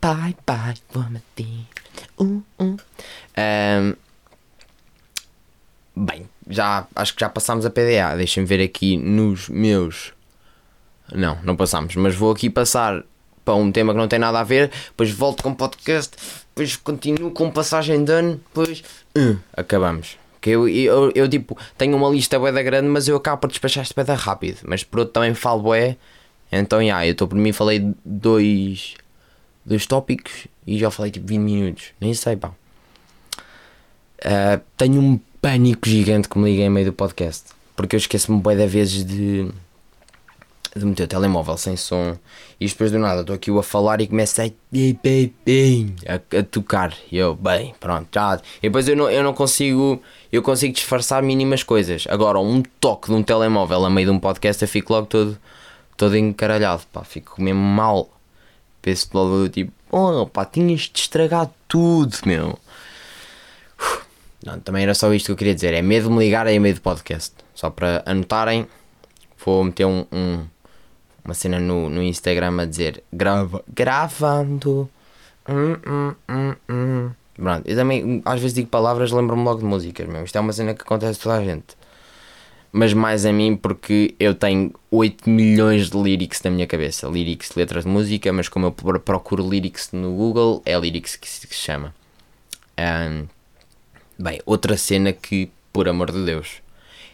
Bye 0.00 0.36
bye, 0.46 0.74
woman. 0.94 1.22
Uh, 2.18 2.42
uh. 2.60 2.76
Um, 3.38 3.96
bem, 5.96 6.28
já 6.48 6.86
acho 6.94 7.14
que 7.14 7.20
já 7.20 7.28
passámos 7.28 7.66
a 7.66 7.70
PDA. 7.70 8.16
Deixem-me 8.16 8.46
ver 8.46 8.62
aqui 8.62 8.96
nos 8.96 9.48
meus. 9.48 10.12
Não, 11.12 11.38
não 11.42 11.56
passamos, 11.56 11.94
mas 11.96 12.14
vou 12.14 12.32
aqui 12.32 12.50
passar 12.50 13.02
para 13.44 13.54
um 13.54 13.70
tema 13.70 13.92
que 13.92 13.98
não 13.98 14.08
tem 14.08 14.18
nada 14.18 14.40
a 14.40 14.44
ver. 14.44 14.70
Depois 14.88 15.10
volto 15.10 15.42
com 15.42 15.54
podcast. 15.54 16.16
Depois 16.48 16.76
continuo 16.76 17.30
com 17.30 17.50
passagem 17.50 18.04
de 18.04 18.12
ano. 18.12 18.40
Depois 18.48 18.82
uh, 19.16 19.38
acabamos. 19.52 20.18
Que 20.40 20.50
eu, 20.50 20.68
eu, 20.68 21.12
eu, 21.14 21.28
tipo, 21.28 21.56
tenho 21.76 21.96
uma 21.96 22.08
lista 22.08 22.38
bué 22.38 22.52
da 22.52 22.62
grande, 22.62 22.88
mas 22.88 23.08
eu 23.08 23.16
acabo 23.16 23.42
por 23.42 23.48
despachar 23.48 23.82
esta 23.82 24.04
bué 24.04 24.14
rápido. 24.14 24.58
Mas 24.64 24.82
por 24.84 25.00
outro 25.00 25.14
também 25.14 25.34
falo 25.34 25.62
bué. 25.62 25.96
Então, 26.50 26.78
já, 26.78 26.84
yeah, 26.84 27.06
eu 27.06 27.12
estou 27.12 27.26
por 27.26 27.36
mim, 27.36 27.52
falei 27.52 27.92
dois, 28.04 28.94
dois 29.64 29.84
tópicos 29.84 30.46
e 30.64 30.78
já 30.78 30.90
falei 30.90 31.10
tipo 31.10 31.26
20 31.26 31.40
minutos. 31.40 31.84
Nem 32.00 32.14
sei, 32.14 32.36
pá. 32.36 32.48
Uh, 34.18 34.60
tenho 34.76 35.00
um 35.00 35.20
pânico 35.46 35.88
gigante 35.88 36.28
que 36.28 36.36
me 36.40 36.50
liguei 36.50 36.66
em 36.66 36.70
meio 36.70 36.86
do 36.86 36.92
podcast. 36.92 37.44
Porque 37.76 37.94
eu 37.94 37.98
esqueço-me 37.98 38.40
bem 38.40 38.56
de 38.56 38.66
vezes 38.66 39.04
de, 39.04 39.48
de 40.74 40.84
meter 40.84 41.04
o 41.04 41.06
telemóvel 41.06 41.56
sem 41.56 41.76
som 41.76 42.18
e 42.58 42.66
depois 42.66 42.90
do 42.90 42.98
nada 42.98 43.20
estou 43.20 43.36
aqui 43.36 43.56
a 43.56 43.62
falar 43.62 44.00
e 44.00 44.08
começa 44.08 44.42
a, 44.42 44.46
a, 44.46 46.38
a 46.38 46.42
tocar. 46.42 46.92
E 47.12 47.18
eu, 47.18 47.36
bem, 47.36 47.72
pronto, 47.78 48.08
já. 48.12 48.40
E 48.58 48.62
depois 48.62 48.88
eu 48.88 48.96
não, 48.96 49.08
eu 49.08 49.22
não 49.22 49.32
consigo, 49.32 50.02
eu 50.32 50.42
consigo 50.42 50.74
disfarçar 50.74 51.22
mínimas 51.22 51.62
coisas. 51.62 52.06
Agora, 52.08 52.40
um 52.40 52.60
toque 52.80 53.06
de 53.06 53.14
um 53.14 53.22
telemóvel 53.22 53.84
a 53.84 53.90
meio 53.90 54.08
de 54.08 54.12
um 54.12 54.18
podcast 54.18 54.60
eu 54.60 54.68
fico 54.68 54.92
logo 54.92 55.06
todo, 55.06 55.38
todo 55.96 56.16
encaralhado, 56.16 56.82
pá, 56.92 57.04
fico 57.04 57.40
mesmo 57.40 57.60
mal. 57.60 58.10
Penso 58.82 59.08
logo 59.14 59.48
tipo, 59.48 59.70
oh 59.92 60.26
pá, 60.26 60.44
tinhas-te 60.44 61.02
estragado 61.02 61.52
tudo, 61.68 62.16
meu. 62.26 62.58
Não, 64.44 64.60
também 64.60 64.82
era 64.82 64.94
só 64.94 65.12
isto 65.12 65.26
que 65.26 65.32
eu 65.32 65.36
queria 65.36 65.54
dizer. 65.54 65.74
É 65.74 65.82
medo 65.82 66.08
de 66.08 66.14
me 66.14 66.24
ligar 66.24 66.46
aí 66.46 66.58
meio 66.58 66.74
do 66.74 66.80
podcast. 66.80 67.34
Só 67.54 67.70
para 67.70 68.02
anotarem, 68.06 68.66
vou 69.44 69.64
meter 69.64 69.86
um, 69.86 70.04
um 70.12 70.44
uma 71.26 71.34
cena 71.34 71.58
no, 71.58 71.90
no 71.90 72.02
Instagram 72.02 72.62
a 72.62 72.64
dizer 72.64 73.02
grava, 73.12 73.62
gravando. 73.68 74.88
Hum, 75.48 75.76
hum, 75.86 76.14
hum, 76.28 76.54
hum. 76.68 77.10
Pronto, 77.34 77.68
eu 77.68 77.76
também 77.76 78.22
às 78.24 78.40
vezes 78.40 78.54
digo 78.54 78.68
palavras, 78.68 79.10
lembro-me 79.10 79.42
logo 79.42 79.58
de 79.58 79.64
músicas 79.64 80.06
mesmo. 80.06 80.24
Isto 80.24 80.38
é 80.38 80.40
uma 80.40 80.52
cena 80.52 80.74
que 80.74 80.82
acontece 80.82 81.18
a 81.18 81.22
toda 81.22 81.36
a 81.36 81.44
gente. 81.44 81.76
Mas 82.72 82.92
mais 82.92 83.26
a 83.26 83.32
mim 83.32 83.56
porque 83.56 84.14
eu 84.18 84.34
tenho 84.34 84.72
8 84.90 85.28
milhões 85.28 85.90
de 85.90 85.96
lyrics 85.96 86.42
na 86.42 86.50
minha 86.50 86.66
cabeça. 86.66 87.08
Lyrics, 87.08 87.54
letras 87.56 87.84
de 87.84 87.90
música, 87.90 88.32
mas 88.32 88.48
como 88.48 88.66
eu 88.66 89.00
procuro 89.00 89.48
lyrics 89.48 89.90
no 89.92 90.14
Google, 90.14 90.62
é 90.64 90.78
lyrics 90.78 91.16
que 91.16 91.28
se, 91.28 91.46
que 91.46 91.54
se 91.54 91.60
chama. 91.60 91.94
Um, 92.78 93.26
Bem, 94.18 94.40
outra 94.46 94.76
cena 94.76 95.12
que, 95.12 95.50
por 95.72 95.88
amor 95.88 96.10
de 96.10 96.24
Deus, 96.24 96.62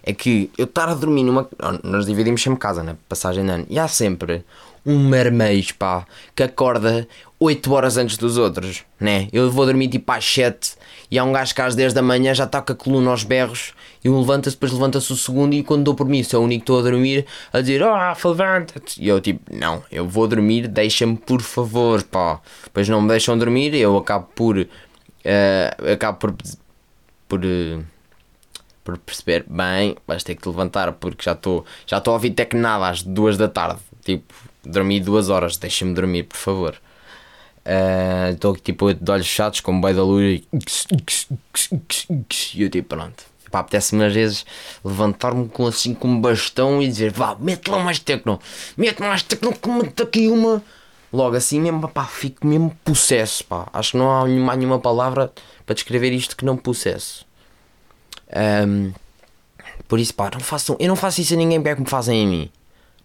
é 0.03 0.13
que 0.13 0.51
eu 0.59 0.65
estar 0.65 0.89
a 0.89 0.95
dormir 0.95 1.23
numa. 1.23 1.49
Nós 1.83 2.07
dividimos 2.07 2.43
sempre 2.43 2.59
casa, 2.59 2.83
né? 2.83 2.97
passagem 3.09 3.45
de 3.45 3.51
ano, 3.51 3.67
e 3.69 3.79
há 3.79 3.89
sempre 3.89 4.45
um 4.85 4.99
marmês, 4.99 5.71
pá, 5.71 6.05
que 6.35 6.43
acorda 6.43 7.07
8 7.39 7.73
horas 7.73 7.97
antes 7.97 8.17
dos 8.17 8.37
outros, 8.37 8.85
né? 8.99 9.29
Eu 9.33 9.51
vou 9.51 9.65
dormir 9.65 9.89
tipo 9.89 10.11
às 10.11 10.25
7 10.25 10.75
e 11.11 11.19
há 11.19 11.25
um 11.25 11.33
gajo 11.33 11.55
que 11.55 11.61
às 11.61 11.77
10 11.77 11.93
da 11.93 12.03
manhã 12.03 12.35
já 12.35 12.45
está 12.45 12.61
com 12.61 12.73
a 12.73 12.75
coluna 12.75 13.11
aos 13.11 13.23
berros 13.23 13.75
e 14.05 14.09
um 14.09 14.19
levanta-se, 14.19 14.57
depois 14.57 14.73
levanta-se 14.73 15.13
o 15.13 15.17
segundo 15.17 15.55
e 15.55 15.63
quando 15.63 15.85
dou 15.85 15.95
por 15.95 16.09
mim, 16.09 16.23
sou 16.25 16.41
o 16.41 16.45
único 16.45 16.61
que 16.61 16.63
estou 16.65 16.81
a 16.81 16.83
dormir, 16.83 17.25
a 17.53 17.61
dizer, 17.61 17.83
oh, 17.83 18.29
levanta-te. 18.29 19.01
E 19.01 19.07
eu 19.07 19.21
tipo, 19.21 19.41
não, 19.55 19.83
eu 19.91 20.09
vou 20.09 20.27
dormir, 20.27 20.67
deixa-me 20.67 21.17
por 21.17 21.41
favor, 21.41 22.03
pá. 22.03 22.41
Depois 22.65 22.89
não 22.89 23.03
me 23.03 23.09
deixam 23.09 23.39
dormir, 23.39 23.75
eu 23.75 23.97
acabo 23.97 24.29
por. 24.35 24.59
Uh, 24.59 25.93
acabo 25.93 26.19
por 26.19 26.35
por, 27.33 27.41
eh, 27.47 27.79
por 28.85 28.99
perceber, 28.99 29.47
bem, 29.49 29.97
vais 30.07 30.23
ter 30.23 30.35
que 30.35 30.43
te 30.43 30.49
levantar 30.49 30.93
porque 30.93 31.25
já 31.25 31.33
estou 31.33 31.65
já 31.87 32.03
a 32.05 32.11
ouvir 32.11 32.33
tecnada 32.33 32.89
às 32.89 33.03
duas 33.03 33.39
da 33.39 33.49
tarde. 33.49 33.81
Tipo, 34.05 34.35
dormi 34.63 35.01
duas 35.01 35.31
horas, 35.31 35.57
deixa-me 35.57 35.95
dormir, 35.95 36.25
por 36.25 36.37
favor. 36.37 36.77
Estou 38.31 38.53
uh, 38.53 38.57
tipo 38.59 38.93
de 38.93 39.11
olhos 39.11 39.27
fechados 39.27 39.61
com 39.61 39.81
boi 39.81 39.95
da 39.95 40.03
luz 40.05 40.43
e 42.55 42.63
eu 42.63 42.69
tipo, 42.69 42.89
pronto. 42.97 43.25
Apetece-me 43.51 44.05
às 44.05 44.13
vezes 44.13 44.45
levantar-me 44.85 45.49
com 45.49 45.67
assim 45.67 45.95
com 45.95 46.09
um 46.09 46.21
bastão 46.21 46.83
e 46.83 46.89
dizer 46.89 47.13
vá, 47.13 47.35
mete 47.39 47.71
lá 47.71 47.79
mais 47.79 47.99
tecno, 47.99 48.41
mete 48.77 49.01
mais 49.01 49.23
tecno 49.23 49.55
que 49.55 49.69
mete 49.71 50.03
aqui 50.03 50.29
uma. 50.29 50.63
Logo 51.13 51.37
assim 51.37 51.61
mesmo, 51.61 51.87
pá, 51.89 52.05
fico 52.05 52.47
mesmo 52.47 52.75
possesso, 52.85 53.45
pá. 53.45 53.69
Acho 53.73 53.93
que 53.93 53.99
não 53.99 54.11
há 54.11 54.27
nenhuma, 54.27 54.57
nenhuma 54.57 54.79
palavra 54.79 55.31
para 55.67 55.75
descrever 55.75 56.11
isto 56.13 56.37
que 56.37 56.45
não 56.45 56.57
pusesse. 56.57 57.25
Um, 58.67 58.93
por 59.87 60.01
isso, 60.01 60.15
pá, 60.15 60.31
não 60.33 60.77
eu 60.79 60.89
não 60.89 60.97
faço 60.97 61.21
isso 61.21 61.35
a 61.35 61.37
ninguém 61.37 61.59
porque 61.59 61.71
é 61.71 61.75
que 61.75 61.83
me 61.83 61.89
fazem 61.89 62.25
a 62.25 62.27
mim. 62.27 62.51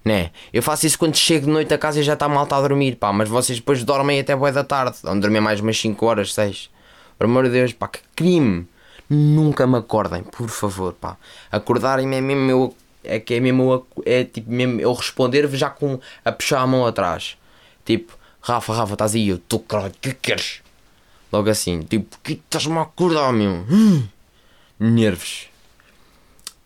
Né? 0.06 0.32
Eu 0.54 0.64
faço 0.64 0.88
isso 0.88 0.98
quando 0.98 1.18
chego 1.18 1.48
de 1.48 1.52
noite 1.52 1.74
a 1.74 1.78
casa 1.78 2.00
e 2.00 2.04
já 2.04 2.14
está 2.14 2.30
mal 2.30 2.48
a 2.50 2.62
dormir, 2.62 2.96
pá, 2.96 3.12
mas 3.12 3.28
vocês 3.28 3.60
depois 3.60 3.84
dormem 3.84 4.22
até 4.22 4.34
boa 4.34 4.54
da 4.54 4.64
tarde, 4.64 4.98
vão 5.04 5.20
dormir 5.20 5.42
mais 5.42 5.60
umas 5.60 5.78
5 5.78 6.06
horas, 6.06 6.34
6. 6.34 6.70
Por 7.18 7.26
amor 7.26 7.44
de 7.44 7.50
Deus, 7.50 7.74
pá, 7.74 7.90
que 7.90 8.00
crime! 8.16 8.66
Nunca 9.10 9.68
me 9.68 9.78
acordem, 9.78 10.24
por 10.24 10.50
favor, 10.50 10.94
pá. 10.94 11.18
Acordarem-me 11.52 12.16
é 12.16 12.22
mesmo 12.22 12.52
eu, 12.52 12.76
é 13.04 13.20
que 13.20 13.34
é 13.34 13.40
mesmo, 13.42 13.86
é 14.06 14.24
tipo 14.24 14.50
mesmo 14.50 14.80
eu 14.80 14.94
responder 14.94 15.46
já 15.50 15.70
com 15.70 16.00
a 16.24 16.32
puxar 16.32 16.62
a 16.62 16.68
mão 16.68 16.86
atrás. 16.86 17.38
Tipo, 17.88 18.18
Rafa, 18.42 18.74
Rafa, 18.74 18.94
estás 18.94 19.16
aí, 19.16 19.30
eu 19.30 19.38
estou, 19.38 19.62
caralho, 19.62 19.94
o 19.94 20.00
que 20.02 20.14
queres? 20.14 20.62
Logo 21.32 21.50
assim, 21.50 21.80
tipo, 21.84 22.18
que 22.22 22.34
estás-me 22.34 22.78
a 22.78 22.82
acordar, 22.82 23.32
meu? 23.32 23.66
Hum, 23.70 24.06
nervos. 24.78 25.48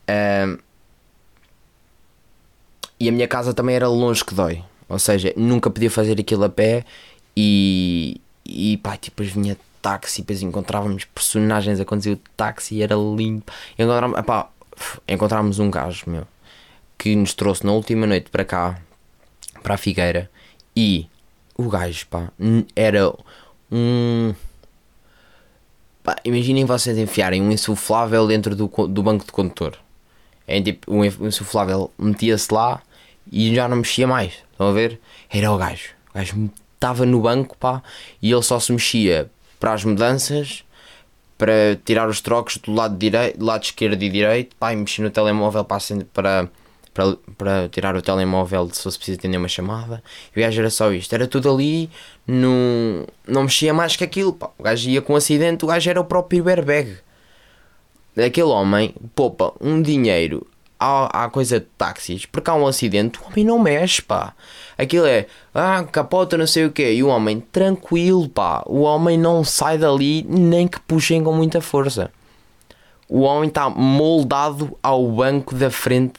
Um, 0.09 0.57
e 2.99 3.07
a 3.07 3.11
minha 3.11 3.27
casa 3.27 3.53
também 3.53 3.75
era 3.75 3.87
longe 3.87 4.25
que 4.25 4.33
dói. 4.33 4.63
Ou 4.89 4.97
seja, 4.97 5.31
nunca 5.37 5.69
podia 5.69 5.91
fazer 5.91 6.19
aquilo 6.19 6.43
a 6.43 6.49
pé 6.49 6.85
e, 7.37 8.19
e 8.43 8.77
pá, 8.77 8.97
tipo, 8.97 9.23
vinha 9.23 9.55
táxi, 9.79 10.21
depois 10.21 10.41
encontrávamos 10.41 11.05
personagens 11.05 11.79
a 11.79 11.85
conduzir 11.85 12.13
o 12.13 12.19
táxi 12.35 12.81
era 12.81 12.95
lindo. 12.95 13.43
E 13.77 13.83
encontrávamos, 13.83 14.49
encontrávamos 15.07 15.59
um 15.59 15.69
gajo, 15.69 16.09
meu, 16.09 16.27
que 16.97 17.15
nos 17.15 17.35
trouxe 17.35 17.63
na 17.63 17.73
última 17.73 18.07
noite 18.07 18.31
para 18.31 18.43
cá, 18.43 18.81
para 19.61 19.75
a 19.75 19.77
Figueira, 19.77 20.31
e 20.75 21.07
o 21.57 21.69
gajo, 21.69 22.07
pá, 22.07 22.31
era 22.75 23.13
um 23.71 24.33
Pá, 26.03 26.15
imaginem 26.25 26.65
vocês 26.65 26.97
enfiarem 26.97 27.41
um 27.41 27.51
insuflável 27.51 28.25
dentro 28.27 28.55
do, 28.55 28.67
do 28.87 29.03
banco 29.03 29.23
de 29.23 29.31
condutor. 29.31 29.77
É 30.47 30.59
tipo, 30.59 30.91
um 30.91 31.05
insuflável 31.05 31.91
metia-se 31.97 32.51
lá 32.51 32.81
e 33.31 33.53
já 33.53 33.67
não 33.67 33.77
mexia 33.77 34.07
mais. 34.07 34.33
Estão 34.51 34.67
a 34.67 34.71
ver? 34.71 34.99
Era 35.29 35.51
o 35.51 35.57
gajo. 35.57 35.89
O 36.09 36.17
gajo 36.17 36.49
estava 36.73 37.05
no 37.05 37.21
banco, 37.21 37.55
pá, 37.55 37.83
e 38.21 38.31
ele 38.31 38.41
só 38.41 38.59
se 38.59 38.71
mexia 38.71 39.29
para 39.59 39.73
as 39.73 39.85
mudanças, 39.85 40.63
para 41.37 41.75
tirar 41.85 42.09
os 42.09 42.19
trocos 42.19 42.57
do 42.57 42.73
lado, 42.73 42.97
direito, 42.97 43.37
do 43.37 43.45
lado 43.45 43.63
esquerdo 43.63 44.01
e 44.01 44.09
direito, 44.09 44.55
pá, 44.55 44.73
e 44.73 44.75
mexia 44.75 45.05
no 45.05 45.11
telemóvel 45.11 45.63
para, 45.63 45.79
para 46.11 46.49
para, 46.93 47.17
para 47.37 47.69
tirar 47.69 47.95
o 47.95 48.01
telemóvel 48.01 48.69
se 48.71 48.83
fosse 48.83 48.97
preciso 48.97 49.19
atender 49.19 49.37
uma 49.37 49.47
chamada. 49.47 50.03
E 50.35 50.39
o 50.39 50.43
gajo 50.43 50.59
era 50.59 50.69
só 50.69 50.91
isto, 50.91 51.13
era 51.13 51.27
tudo 51.27 51.51
ali, 51.51 51.89
não, 52.27 53.05
não 53.27 53.43
mexia 53.43 53.73
mais 53.73 53.95
que 53.95 54.03
aquilo. 54.03 54.33
Pá. 54.33 54.49
O 54.57 54.63
gajo 54.63 54.89
ia 54.89 55.01
com 55.01 55.13
um 55.13 55.15
acidente, 55.15 55.63
o 55.63 55.67
gajo 55.67 55.89
era 55.89 55.99
o 55.99 56.05
próprio 56.05 56.47
airbag. 56.47 56.97
Aquele 58.17 58.47
homem 58.47 58.93
poupa 59.15 59.53
um 59.61 59.81
dinheiro 59.81 60.45
à, 60.77 61.25
à 61.25 61.29
coisa 61.29 61.59
de 61.59 61.65
táxis, 61.77 62.25
porque 62.25 62.49
há 62.49 62.55
um 62.55 62.67
acidente, 62.67 63.19
o 63.19 63.27
homem 63.27 63.45
não 63.45 63.57
mexe, 63.57 64.01
pá. 64.01 64.33
Aquilo 64.77 65.05
é, 65.05 65.27
ah, 65.53 65.85
capota, 65.89 66.37
não 66.37 66.47
sei 66.47 66.65
o 66.65 66.71
quê. 66.71 66.91
E 66.93 67.03
o 67.03 67.07
homem, 67.07 67.39
tranquilo, 67.39 68.27
pá. 68.27 68.63
O 68.65 68.81
homem 68.81 69.17
não 69.17 69.43
sai 69.43 69.77
dali 69.77 70.23
nem 70.27 70.67
que 70.67 70.79
puxem 70.81 71.23
com 71.23 71.33
muita 71.33 71.61
força. 71.61 72.11
O 73.07 73.21
homem 73.21 73.49
está 73.49 73.69
moldado 73.69 74.77
ao 74.81 75.05
banco 75.09 75.53
da 75.53 75.69
frente 75.69 76.13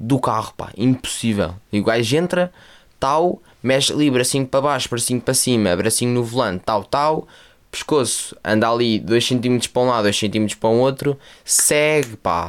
do 0.00 0.18
carro, 0.18 0.54
pá, 0.56 0.70
impossível. 0.76 1.54
E 1.70 1.78
o 1.78 1.84
gajo 1.84 2.16
entra, 2.16 2.50
tal, 2.98 3.40
mexe 3.62 3.92
ali, 3.92 4.10
bracinho 4.10 4.46
para 4.46 4.62
baixo, 4.62 4.88
bracinho 4.88 5.20
para 5.20 5.34
cima, 5.34 5.76
bracinho 5.76 6.12
no 6.14 6.24
volante, 6.24 6.62
tal, 6.64 6.82
tal, 6.82 7.28
pescoço, 7.70 8.34
anda 8.42 8.68
ali 8.70 8.98
2 8.98 9.24
cm 9.24 9.58
para 9.70 9.82
um 9.82 9.86
lado, 9.86 10.04
2 10.04 10.18
cm 10.18 10.46
para 10.58 10.70
um 10.70 10.80
outro, 10.80 11.18
segue, 11.44 12.16
pá. 12.16 12.48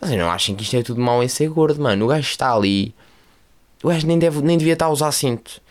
Vocês 0.00 0.18
não 0.18 0.28
acham 0.28 0.54
que 0.56 0.64
isto 0.64 0.76
é 0.76 0.82
tudo 0.82 1.00
mau 1.00 1.22
em 1.22 1.28
ser 1.28 1.48
gordo, 1.48 1.80
mano? 1.80 2.04
O 2.04 2.08
gajo 2.08 2.28
está 2.28 2.52
ali, 2.52 2.92
o 3.82 3.88
gajo 3.88 4.06
nem, 4.06 4.18
deve, 4.18 4.40
nem 4.42 4.58
devia 4.58 4.72
estar 4.72 4.86
a 4.86 4.90
usar 4.90 5.12
cinto. 5.12 5.62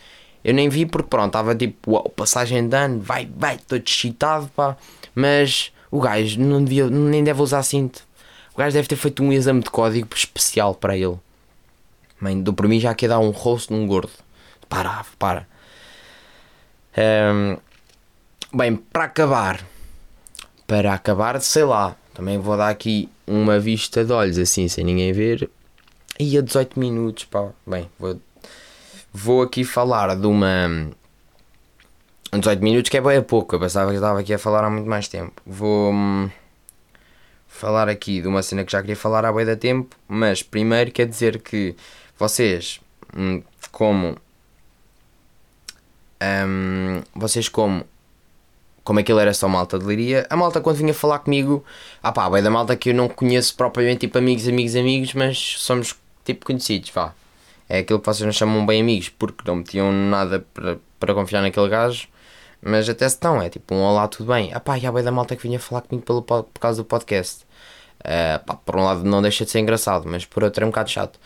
Eu 0.43 0.53
nem 0.53 0.69
vi 0.69 0.85
porque, 0.85 1.09
pronto, 1.09 1.27
estava 1.27 1.55
tipo, 1.55 1.91
uau, 1.91 2.09
passagem 2.09 2.67
de 2.67 2.77
ano, 2.77 3.01
vai, 3.01 3.29
vai, 3.35 3.55
estou 3.55 3.77
excitado, 3.77 4.47
pá. 4.55 4.77
Mas 5.13 5.71
o 5.91 5.99
gajo 5.99 6.39
não 6.39 6.63
devia, 6.63 6.87
nem 6.87 7.23
deve 7.23 7.41
usar 7.41 7.63
cinto. 7.63 8.07
O 8.55 8.57
gajo 8.57 8.73
deve 8.73 8.87
ter 8.87 8.95
feito 8.95 9.21
um 9.21 9.33
exame 9.33 9.61
de 9.61 9.69
código 9.69 10.07
especial 10.15 10.73
para 10.73 10.95
ele. 10.95 11.19
Mãe, 12.21 12.41
do 12.41 12.53
por 12.53 12.69
mim 12.69 12.79
já 12.79 12.95
quer 12.95 13.09
dar 13.09 13.19
um 13.19 13.29
rosto 13.29 13.73
num 13.73 13.85
gordo. 13.85 14.13
Para, 14.69 15.05
para. 15.19 15.45
Um, 16.97 17.57
bem, 18.53 18.77
para 18.77 19.03
acabar. 19.03 19.65
Para 20.65 20.93
acabar, 20.93 21.41
sei 21.41 21.65
lá. 21.65 21.97
Também 22.13 22.39
vou 22.39 22.55
dar 22.55 22.69
aqui 22.69 23.09
uma 23.27 23.59
vista 23.59 24.05
de 24.05 24.13
olhos 24.13 24.37
assim, 24.37 24.69
sem 24.69 24.85
ninguém 24.85 25.11
ver. 25.11 25.49
E 26.17 26.37
a 26.37 26.41
18 26.41 26.79
minutos, 26.79 27.25
pá. 27.25 27.49
Bem, 27.67 27.89
vou, 27.99 28.21
vou 29.13 29.41
aqui 29.41 29.65
falar 29.65 30.15
de 30.15 30.25
uma. 30.25 30.89
18 32.31 32.63
minutos 32.63 32.89
que 32.89 32.95
é 32.95 33.01
bem 33.01 33.17
a 33.17 33.21
pouco. 33.21 33.53
Eu 33.53 33.59
pensava 33.59 33.89
que 33.91 33.97
estava 33.97 34.21
aqui 34.21 34.33
a 34.33 34.39
falar 34.39 34.63
há 34.63 34.69
muito 34.69 34.89
mais 34.89 35.09
tempo. 35.09 35.41
Vou. 35.45 35.93
Falar 37.55 37.87
aqui 37.87 38.21
de 38.21 38.27
uma 38.27 38.43
cena 38.43 38.65
que 38.65 38.71
já 38.71 38.81
queria 38.81 38.97
falar 38.97 39.23
há 39.23 39.31
bem 39.31 39.45
da 39.45 39.55
tempo, 39.55 39.95
mas 40.09 40.43
primeiro 40.43 40.91
quer 40.91 41.07
dizer 41.07 41.41
que 41.41 41.73
vocês, 42.17 42.81
hum, 43.15 43.41
como. 43.71 44.17
Um, 46.21 47.01
vocês, 47.15 47.47
como 47.47 47.85
como 48.83 48.99
aquilo 48.99 49.19
era 49.19 49.33
só 49.33 49.47
malta 49.47 49.79
de 49.79 49.85
liria, 49.85 50.27
a 50.29 50.35
malta 50.37 50.61
quando 50.61 50.77
vinha 50.77 50.93
falar 50.93 51.19
comigo, 51.19 51.65
ah 52.03 52.11
pá, 52.11 52.29
bem 52.29 52.43
da 52.43 52.51
malta 52.51 52.75
que 52.75 52.89
eu 52.91 52.93
não 52.93 53.09
conheço 53.09 53.55
propriamente, 53.55 54.01
tipo 54.01 54.17
amigos, 54.17 54.47
amigos, 54.47 54.75
amigos, 54.75 55.13
mas 55.15 55.55
somos 55.57 55.95
tipo 56.23 56.45
conhecidos, 56.45 56.91
vá. 56.91 57.13
É 57.67 57.79
aquilo 57.79 57.99
que 57.99 58.05
vocês 58.05 58.25
não 58.25 58.31
chamam 58.31 58.63
bem 58.65 58.81
amigos, 58.81 59.09
porque 59.09 59.43
não 59.47 59.55
metiam 59.55 59.91
nada 59.91 60.45
para, 60.53 60.77
para 60.99 61.13
confiar 61.15 61.41
naquele 61.41 61.67
gajo, 61.69 62.07
mas 62.61 62.89
até 62.89 63.07
se 63.09 63.17
não, 63.23 63.41
é 63.41 63.49
tipo 63.49 63.73
um 63.73 63.81
olá, 63.81 64.07
tudo 64.07 64.31
bem. 64.31 64.51
Ah 64.53 64.59
pá, 64.59 64.77
e 64.77 64.85
a 64.85 64.91
da 64.91 65.11
malta 65.11 65.35
que 65.35 65.43
vinha 65.43 65.59
falar 65.59 65.81
comigo 65.81 66.05
pelo, 66.05 66.21
por 66.21 66.59
causa 66.59 66.81
do 66.81 66.85
podcast. 66.85 67.44
Uh, 68.05 68.45
pá, 68.45 68.53
por 68.53 68.75
um 68.75 68.83
lado 68.83 69.03
não 69.03 69.21
deixa 69.21 69.45
de 69.45 69.51
ser 69.51 69.59
engraçado, 69.59 70.07
mas 70.07 70.25
por 70.25 70.43
outro 70.43 70.63
é 70.63 70.67
um 70.67 70.69
bocado 70.69 70.89
chato. 70.89 71.19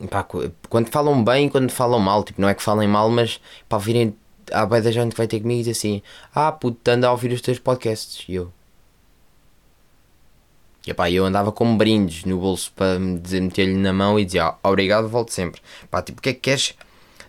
Um, 0.00 0.06
pá, 0.06 0.26
quando 0.68 0.88
falam 0.88 1.22
bem, 1.22 1.48
quando 1.50 1.70
falam 1.70 2.00
mal, 2.00 2.24
tipo, 2.24 2.40
não 2.40 2.48
é 2.48 2.54
que 2.54 2.62
falem 2.62 2.88
mal, 2.88 3.10
mas 3.10 3.40
para 3.68 3.78
virem 3.78 4.16
há 4.50 4.64
bem 4.66 4.80
da 4.82 4.90
gente 4.90 5.10
que 5.10 5.18
vai 5.18 5.26
ter 5.26 5.40
comigo 5.40 5.60
e 5.60 5.64
diz 5.64 5.76
assim: 5.76 6.02
Ah, 6.34 6.50
puto, 6.50 6.90
anda 6.90 7.08
a 7.08 7.12
ouvir 7.12 7.32
os 7.32 7.40
teus 7.40 7.58
podcasts. 7.58 8.24
E 8.28 8.34
eu. 8.34 8.52
E 10.86 10.90
epá, 10.90 11.10
eu 11.10 11.24
andava 11.24 11.52
com 11.52 11.76
brindes 11.76 12.24
no 12.24 12.38
bolso 12.38 12.72
para 12.74 12.98
meter-lhe 12.98 13.76
na 13.76 13.92
mão 13.92 14.18
e 14.18 14.24
dizia: 14.24 14.46
ah, 14.46 14.58
Obrigado, 14.62 15.08
volto 15.08 15.32
sempre. 15.32 15.60
Pá, 15.90 16.02
tipo, 16.02 16.18
o 16.18 16.22
que 16.22 16.30
é 16.30 16.32
que 16.34 16.40
queres? 16.40 16.74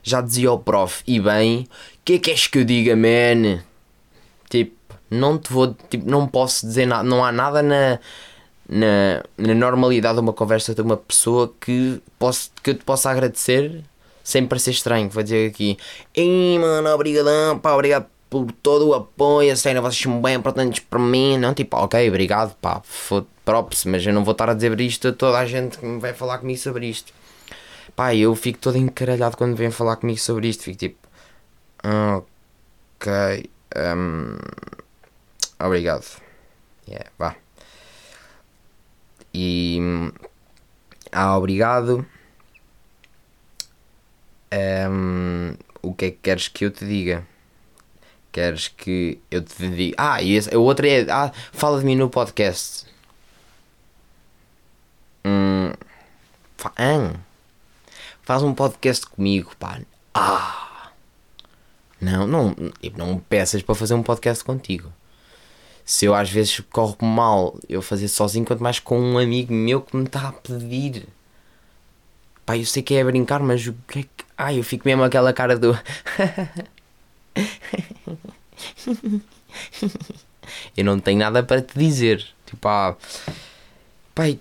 Já 0.01 0.21
dizia 0.21 0.51
o 0.51 0.59
prof, 0.59 1.01
e 1.07 1.19
bem, 1.19 1.61
o 1.61 1.67
que 2.03 2.13
é 2.13 2.17
que 2.17 2.19
queres 2.19 2.47
que 2.47 2.59
eu 2.59 2.65
diga, 2.65 2.95
man? 2.95 3.63
Tipo, 4.49 4.75
não 5.13 5.37
te 5.37 5.51
vou, 5.51 5.75
tipo, 5.89 6.09
não 6.09 6.27
posso 6.27 6.65
dizer 6.65 6.85
nada, 6.85 7.03
não 7.03 7.23
há 7.23 7.31
nada 7.31 7.61
na, 7.61 7.99
na, 8.67 9.23
na 9.37 9.53
normalidade 9.53 10.15
de 10.15 10.21
uma 10.21 10.33
conversa 10.33 10.73
de 10.73 10.81
uma 10.81 10.97
pessoa 10.97 11.53
que, 11.59 12.01
posso, 12.17 12.51
que 12.61 12.71
eu 12.71 12.75
te 12.75 12.83
possa 12.83 13.09
agradecer 13.09 13.83
sem 14.23 14.47
parecer 14.47 14.71
estranho, 14.71 15.09
vou 15.09 15.21
dizer 15.21 15.49
aqui, 15.49 15.77
ei 16.15 16.57
mano, 16.57 16.89
obrigadão, 16.89 17.59
pá, 17.59 17.73
obrigado 17.73 18.05
por 18.29 18.51
todo 18.51 18.87
o 18.87 18.93
apoio, 18.93 19.51
a 19.51 19.55
sério, 19.55 19.81
vocês 19.81 20.01
são 20.01 20.21
bem 20.21 20.35
importantes 20.35 20.79
para 20.79 20.97
mim, 20.99 21.37
não, 21.37 21.53
tipo, 21.53 21.77
ok, 21.77 22.07
obrigado, 22.07 22.55
pá, 22.55 22.81
props, 23.45 23.85
mas 23.85 24.05
eu 24.05 24.13
não 24.13 24.23
vou 24.23 24.31
estar 24.31 24.49
a 24.49 24.53
dizer 24.53 24.79
isto 24.81 25.09
a 25.09 25.13
toda 25.13 25.37
a 25.37 25.45
gente 25.45 25.77
que 25.77 25.85
me 25.85 25.99
vai 25.99 26.13
falar 26.13 26.39
comigo 26.39 26.59
sobre 26.59 26.87
isto. 26.87 27.13
Pá, 27.95 28.15
eu 28.15 28.33
fico 28.35 28.57
todo 28.59 28.77
encaralhado 28.77 29.37
quando 29.37 29.55
vêm 29.55 29.69
falar 29.69 29.97
comigo 29.97 30.19
sobre 30.19 30.47
isto, 30.47 30.63
fico 30.63 30.77
tipo, 30.77 30.97
ok, 32.97 33.49
um, 33.95 34.37
obrigado, 35.65 36.21
yeah, 36.87 37.09
vá. 37.17 37.35
E, 39.33 39.79
ah, 41.11 41.37
obrigado 41.37 42.05
um, 44.53 45.55
o 45.81 45.93
que 45.93 46.05
é 46.05 46.11
que 46.11 46.17
queres 46.21 46.47
que 46.47 46.65
eu 46.65 46.71
te 46.71 46.85
diga? 46.85 47.25
Queres 48.31 48.67
que 48.67 49.19
eu 49.29 49.41
te 49.41 49.69
diga? 49.69 49.95
Ah, 49.97 50.21
e 50.21 50.33
esse, 50.33 50.53
a 50.53 50.59
outra 50.59 50.87
é. 50.87 51.05
Ah, 51.09 51.31
fala 51.51 51.79
de 51.79 51.85
mim 51.85 51.95
no 51.95 52.09
podcast. 52.09 52.85
Hum, 55.25 55.71
faz 58.23 58.43
um 58.43 58.53
podcast 58.53 59.05
comigo, 59.07 59.55
pá. 59.57 59.79
Ah! 60.13 60.91
Não, 61.99 62.27
não, 62.27 62.55
não 62.97 63.17
peças 63.19 63.61
para 63.61 63.75
fazer 63.75 63.93
um 63.93 64.03
podcast 64.03 64.43
contigo. 64.43 64.91
Se 65.85 66.05
eu 66.05 66.15
às 66.15 66.29
vezes 66.29 66.61
corro 66.71 66.97
mal 67.01 67.57
eu 67.67 67.81
fazer 67.81 68.07
sozinho, 68.07 68.45
quanto 68.45 68.63
mais 68.63 68.79
com 68.79 68.99
um 68.99 69.17
amigo 69.17 69.53
meu 69.53 69.81
que 69.81 69.95
me 69.97 70.05
está 70.05 70.29
a 70.29 70.31
pedir. 70.31 71.07
Pá, 72.45 72.57
eu 72.57 72.65
sei 72.65 72.83
que 72.83 72.93
é 72.95 73.03
brincar, 73.03 73.41
mas 73.41 73.65
o 73.67 73.73
que 73.87 73.99
é 73.99 74.03
que. 74.03 74.09
Ai, 74.37 74.59
eu 74.59 74.63
fico 74.63 74.87
mesmo 74.87 75.03
aquela 75.03 75.33
cara 75.33 75.57
do. 75.57 75.77
eu 80.75 80.85
não 80.85 80.99
tenho 80.99 81.19
nada 81.19 81.43
para 81.43 81.61
te 81.61 81.77
dizer. 81.77 82.25
Tipo, 82.45 82.67
ah, 82.67 82.95
pai, 84.13 84.39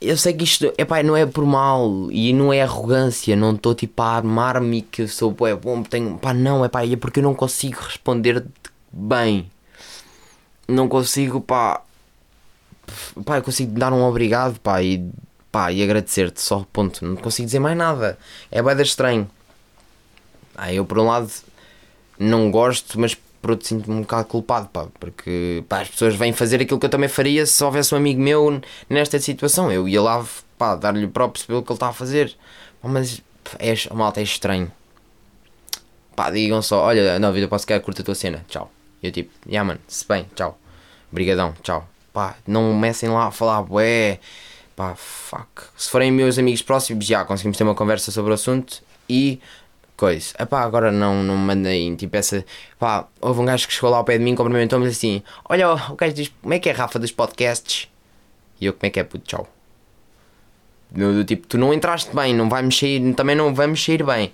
eu 0.00 0.16
sei 0.16 0.32
que 0.32 0.44
isto 0.44 0.72
é 0.78 0.84
pai, 0.84 1.02
não 1.02 1.16
é 1.16 1.26
por 1.26 1.44
mal 1.44 2.08
e 2.10 2.32
não 2.32 2.52
é 2.52 2.62
arrogância. 2.62 3.34
Não 3.34 3.54
estou 3.54 3.74
tipo 3.74 4.00
a 4.02 4.16
armar-me 4.16 4.82
que 4.82 5.02
eu 5.02 5.08
sou 5.08 5.34
é 5.46 5.54
bom, 5.54 5.82
tenho. 5.82 6.18
Pá, 6.18 6.32
não, 6.32 6.64
é 6.64 6.68
pai, 6.68 6.92
é 6.92 6.96
porque 6.96 7.18
eu 7.20 7.24
não 7.24 7.34
consigo 7.34 7.80
responder 7.80 8.44
bem. 8.92 9.50
Não 10.68 10.88
consigo, 10.88 11.40
pá. 11.40 11.80
Pá, 13.24 13.38
eu 13.38 13.42
consigo 13.42 13.78
dar 13.78 13.92
um 13.92 14.02
obrigado, 14.02 14.60
pá, 14.60 14.82
e 14.82 15.10
pá, 15.50 15.72
e 15.72 15.82
agradecer-te 15.82 16.40
só, 16.40 16.66
ponto. 16.72 17.04
Não 17.04 17.16
consigo 17.16 17.46
dizer 17.46 17.58
mais 17.58 17.76
nada. 17.76 18.18
É 18.50 18.62
bem 18.62 18.80
estranho. 18.82 19.28
Ah, 20.54 20.72
eu 20.72 20.84
por 20.84 20.98
um 20.98 21.06
lado 21.06 21.30
não 22.18 22.50
gosto, 22.50 22.98
mas 22.98 23.14
por 23.40 23.52
outro 23.52 23.66
sinto-me 23.66 23.96
um 23.96 24.00
bocado 24.02 24.28
culpado, 24.28 24.68
pá, 24.68 24.88
porque 24.98 25.64
pá, 25.68 25.80
as 25.80 25.88
pessoas 25.88 26.14
vêm 26.16 26.32
fazer 26.32 26.60
aquilo 26.60 26.78
que 26.80 26.86
eu 26.86 26.90
também 26.90 27.08
faria 27.08 27.46
se 27.46 27.62
houvesse 27.62 27.94
um 27.94 27.98
amigo 27.98 28.20
meu 28.20 28.60
nesta 28.90 29.18
situação. 29.20 29.70
Eu 29.72 29.88
ia 29.88 30.02
lá, 30.02 30.24
pá, 30.58 30.74
dar-lhe 30.76 31.06
próprio 31.06 31.44
pelo 31.46 31.62
que 31.62 31.70
ele 31.72 31.76
está 31.76 31.88
a 31.88 31.92
fazer. 31.92 32.36
Pá, 32.82 32.88
mas 32.88 33.22
é, 33.58 33.74
malta 33.94 34.20
é 34.20 34.24
estranho. 34.24 34.70
Pá, 36.16 36.30
digam 36.30 36.60
só, 36.60 36.82
olha, 36.82 37.18
não, 37.18 37.32
vida, 37.32 37.48
posso 37.48 37.66
querer 37.66 37.80
curta 37.80 38.02
a 38.02 38.04
tua 38.04 38.14
cena, 38.14 38.44
tchau. 38.48 38.70
Eu 39.02 39.12
tipo, 39.12 39.30
yeah 39.46 39.66
man, 39.66 39.78
se 39.86 40.06
bem, 40.06 40.26
tchau. 40.34 40.58
Obrigadão, 41.10 41.54
tchau. 41.62 41.88
Pá, 42.12 42.36
não 42.46 42.72
comecem 42.72 43.08
lá 43.08 43.26
a 43.26 43.30
falar, 43.30 43.62
bué 43.62 44.18
pá, 44.78 44.94
fuck. 44.94 45.64
Se 45.76 45.90
forem 45.90 46.12
meus 46.12 46.38
amigos 46.38 46.62
próximos, 46.62 47.04
já 47.04 47.24
conseguimos 47.24 47.58
ter 47.58 47.64
uma 47.64 47.74
conversa 47.74 48.12
sobre 48.12 48.30
o 48.30 48.34
assunto 48.34 48.80
e 49.08 49.40
coisa. 49.96 50.32
Epá, 50.38 50.62
agora 50.62 50.92
não, 50.92 51.24
não 51.24 51.36
me 51.36 51.46
mandem 51.46 51.96
tipo 51.96 52.16
essa. 52.16 52.44
Pá, 52.78 53.08
houve 53.20 53.40
um 53.40 53.44
gajo 53.44 53.66
que 53.66 53.74
chegou 53.74 53.90
lá 53.90 53.96
ao 53.96 54.04
pé 54.04 54.16
de 54.16 54.22
mim, 54.22 54.36
cumprimentou-me 54.36 54.86
assim: 54.86 55.20
Olha, 55.48 55.74
o 55.74 55.96
gajo 55.96 56.14
diz 56.14 56.32
como 56.40 56.54
é 56.54 56.60
que 56.60 56.68
é 56.68 56.72
Rafa 56.72 56.96
dos 57.00 57.10
podcasts? 57.10 57.88
E 58.60 58.66
eu, 58.66 58.72
como 58.72 58.86
é 58.86 58.90
que 58.90 59.00
é, 59.00 59.04
puto, 59.04 59.24
tchau. 59.26 59.48
Do, 60.92 61.24
tipo, 61.24 61.48
tu 61.48 61.58
não 61.58 61.74
entraste 61.74 62.14
bem, 62.14 62.32
não 62.32 62.48
vai 62.48 62.62
mexer, 62.62 63.00
também 63.14 63.34
não 63.34 63.52
vai 63.52 63.66
mexer 63.66 64.04
bem. 64.04 64.32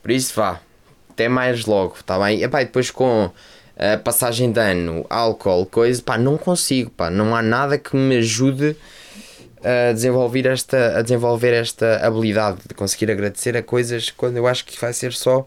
Por 0.00 0.12
isso, 0.12 0.32
vá, 0.36 0.60
até 1.10 1.28
mais 1.28 1.66
logo, 1.66 1.96
tá 2.06 2.18
bem? 2.20 2.40
E 2.40 2.46
depois 2.46 2.88
com 2.92 3.32
passagem 4.04 4.52
de 4.52 4.60
ano, 4.60 5.04
álcool, 5.08 5.66
coisa, 5.66 6.02
pá, 6.02 6.18
não 6.18 6.36
consigo, 6.36 6.90
pá, 6.90 7.10
não 7.10 7.34
há 7.34 7.42
nada 7.42 7.78
que 7.78 7.96
me 7.96 8.16
ajude 8.16 8.76
a 9.64 9.92
desenvolver 9.92 10.46
esta, 10.46 10.98
a 10.98 11.02
desenvolver 11.02 11.54
esta 11.54 12.04
habilidade 12.04 12.58
de 12.66 12.74
conseguir 12.74 13.10
agradecer 13.10 13.56
a 13.56 13.62
coisas 13.62 14.10
quando 14.10 14.36
eu 14.36 14.46
acho 14.46 14.64
que 14.64 14.78
vai 14.78 14.92
ser 14.92 15.12
só 15.12 15.46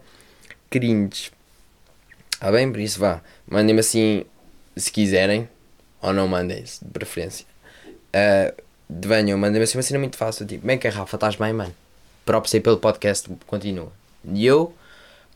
cringe. 0.70 1.30
Está 2.32 2.50
bem? 2.50 2.70
Por 2.70 2.80
isso 2.80 2.98
vá. 2.98 3.20
Mandem-me 3.48 3.80
assim 3.80 4.24
se 4.76 4.90
quiserem. 4.90 5.48
Ou 6.02 6.12
não 6.12 6.28
mandem, 6.28 6.62
de 6.62 6.90
preferência. 6.92 7.46
Uh, 7.86 8.62
venham, 8.88 9.38
mandem-me 9.38 9.64
assim 9.64 9.78
uma 9.78 9.82
cena 9.82 9.98
muito 9.98 10.16
fácil. 10.16 10.46
Tipo, 10.46 10.70
é 10.70 10.76
que 10.76 10.86
é 10.86 10.90
Rafa? 10.90 11.16
Estás 11.16 11.36
bem, 11.36 11.52
mano? 11.52 11.74
Próprio 12.24 12.50
sei 12.50 12.60
pelo 12.60 12.76
podcast, 12.76 13.28
continua. 13.46 13.90
E 14.24 14.44
eu, 14.44 14.74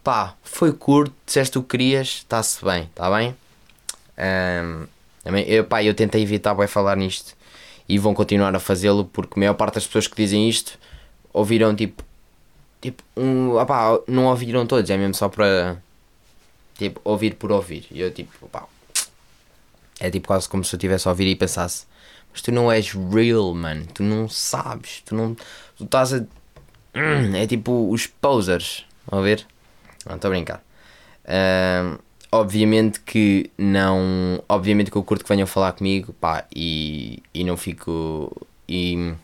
pá, 0.02 0.34
foi 0.42 0.72
curto, 0.72 1.14
disseste 1.26 1.58
o 1.58 1.62
que 1.62 1.70
querias, 1.70 2.08
está-se 2.08 2.64
bem, 2.64 2.84
está 2.84 3.10
bem? 3.10 3.36
Um, 4.18 4.86
eu, 5.46 5.64
pá, 5.64 5.82
eu 5.82 5.94
tentei 5.94 6.22
evitar 6.22 6.52
vai 6.54 6.66
falar 6.66 6.96
nisto 6.96 7.36
e 7.88 7.98
vão 7.98 8.14
continuar 8.14 8.54
a 8.54 8.60
fazê-lo 8.60 9.04
porque 9.04 9.34
a 9.36 9.38
maior 9.38 9.54
parte 9.54 9.74
das 9.74 9.86
pessoas 9.86 10.06
que 10.06 10.16
dizem 10.16 10.48
isto 10.48 10.78
ouviram 11.32 11.74
tipo 11.74 12.04
tipo 12.80 13.02
um, 13.16 13.56
opá, 13.56 13.98
não 14.08 14.26
ouviram 14.26 14.66
todos, 14.66 14.88
é 14.90 14.96
mesmo 14.96 15.14
só 15.14 15.28
para 15.28 15.80
tipo 16.76 17.00
ouvir 17.04 17.34
por 17.34 17.52
ouvir. 17.52 17.86
E 17.90 18.00
eu 18.00 18.10
tipo, 18.10 18.32
opá, 18.40 18.66
é 19.98 20.10
tipo 20.10 20.26
quase 20.26 20.48
como 20.48 20.64
se 20.64 20.74
eu 20.74 20.78
tivesse 20.78 21.06
a 21.06 21.10
ouvir 21.10 21.26
e 21.26 21.36
pensasse, 21.36 21.86
mas 22.32 22.40
tu 22.40 22.50
não 22.50 22.72
és 22.72 22.92
real, 22.92 23.54
man, 23.54 23.82
tu 23.94 24.02
não 24.02 24.28
sabes, 24.28 25.02
tu 25.04 25.14
não 25.14 25.34
tu 25.76 25.84
estás 25.84 26.14
a 26.14 26.24
é 27.36 27.46
tipo 27.46 27.90
os 27.90 28.06
posers, 28.06 28.84
a 29.10 29.20
ver? 29.20 29.46
Não 30.06 30.16
estou 30.16 30.28
a 30.28 30.32
brincar. 30.32 30.62
Uh, 31.24 32.00
obviamente 32.32 33.00
que 33.00 33.50
não. 33.58 34.42
Obviamente 34.48 34.90
que 34.90 34.96
eu 34.96 35.02
curto 35.04 35.24
que 35.24 35.28
venham 35.28 35.46
falar 35.46 35.72
comigo, 35.72 36.12
pá, 36.14 36.46
e, 36.54 37.22
e 37.34 37.44
não 37.44 37.56
fico. 37.56 38.46
E, 38.68 39.14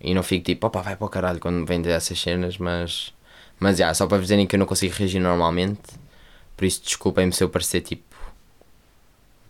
e 0.00 0.14
não 0.14 0.22
fico 0.22 0.44
tipo, 0.44 0.66
opá, 0.66 0.80
vai 0.80 0.96
para 0.96 1.06
o 1.06 1.08
caralho 1.08 1.40
quando 1.40 1.66
vem 1.66 1.82
dessas 1.82 2.18
cenas, 2.20 2.58
mas. 2.58 3.12
Mas 3.60 3.76
já, 3.76 3.84
yeah, 3.84 3.94
só 3.94 4.06
para 4.06 4.18
vos 4.18 4.26
dizerem 4.26 4.46
que 4.46 4.54
eu 4.54 4.58
não 4.58 4.66
consigo 4.66 4.94
reagir 4.94 5.20
normalmente, 5.20 5.80
por 6.56 6.64
isso 6.64 6.80
desculpem-me 6.82 7.32
se 7.32 7.42
eu 7.42 7.48
parecer 7.48 7.80
tipo. 7.80 8.04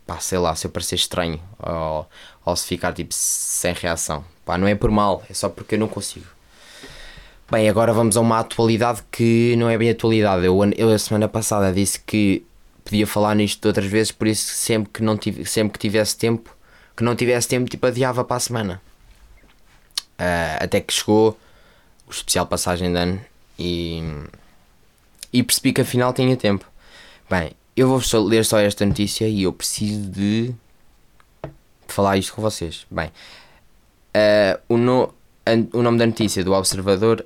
pá, 0.06 0.18
sei 0.18 0.38
lá, 0.38 0.54
se 0.54 0.66
eu 0.66 0.70
parecer 0.70 0.94
estranho, 0.96 1.40
ou, 1.58 2.08
ou 2.44 2.56
se 2.56 2.66
ficar 2.66 2.92
tipo 2.94 3.12
sem 3.14 3.74
reação. 3.74 4.24
Pá, 4.46 4.56
não 4.56 4.66
é 4.66 4.74
por 4.74 4.90
mal, 4.90 5.22
é 5.28 5.34
só 5.34 5.48
porque 5.48 5.74
eu 5.74 5.78
não 5.78 5.88
consigo. 5.88 6.37
Bem, 7.50 7.66
agora 7.66 7.94
vamos 7.94 8.14
a 8.14 8.20
uma 8.20 8.40
atualidade 8.40 9.02
que 9.10 9.56
não 9.56 9.70
é 9.70 9.78
bem 9.78 9.88
atualidade. 9.88 10.44
Eu, 10.44 10.58
eu 10.76 10.90
a 10.90 10.98
semana 10.98 11.26
passada 11.26 11.72
disse 11.72 11.98
que 11.98 12.44
podia 12.84 13.06
falar 13.06 13.34
nisto 13.34 13.64
outras 13.64 13.86
vezes, 13.86 14.12
por 14.12 14.26
isso 14.26 14.52
sempre 14.52 14.92
que, 14.92 15.02
não 15.02 15.16
tive, 15.16 15.46
sempre 15.46 15.72
que 15.72 15.78
tivesse 15.78 16.14
tempo, 16.18 16.54
que 16.94 17.02
não 17.02 17.16
tivesse 17.16 17.48
tempo, 17.48 17.70
tipo, 17.70 17.86
adiava 17.86 18.22
para 18.22 18.36
a 18.36 18.40
semana. 18.40 18.82
Uh, 20.20 20.60
até 20.60 20.78
que 20.78 20.92
chegou 20.92 21.38
o 22.06 22.10
especial 22.10 22.44
passagem 22.44 22.92
de 22.92 22.98
ano 22.98 23.20
e, 23.58 24.02
e 25.32 25.42
percebi 25.42 25.72
que 25.72 25.80
afinal 25.80 26.12
tinha 26.12 26.36
tempo. 26.36 26.66
Bem, 27.30 27.52
eu 27.74 27.88
vou 27.88 28.02
só 28.02 28.20
ler 28.20 28.44
só 28.44 28.58
esta 28.58 28.84
notícia 28.84 29.26
e 29.26 29.44
eu 29.44 29.54
preciso 29.54 30.02
de 30.10 30.54
falar 31.86 32.18
isto 32.18 32.34
com 32.34 32.42
vocês. 32.42 32.86
Bem, 32.90 33.06
uh, 33.06 34.60
o, 34.68 34.76
no, 34.76 35.14
o 35.72 35.80
nome 35.80 35.96
da 35.96 36.04
notícia 36.04 36.44
do 36.44 36.52
Observador 36.52 37.24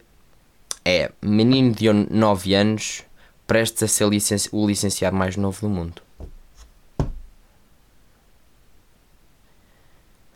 é 0.85 1.11
Menino 1.21 1.73
de 1.73 1.92
9 1.92 2.55
anos 2.55 3.05
prestes 3.47 3.83
a 3.83 3.88
ser 3.88 4.09
licenci 4.09 4.49
o 4.53 4.66
licenciado 4.66 5.16
mais 5.16 5.37
novo 5.37 5.61
do 5.61 5.68
mundo. 5.68 6.03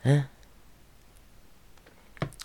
Hã? 0.05 0.27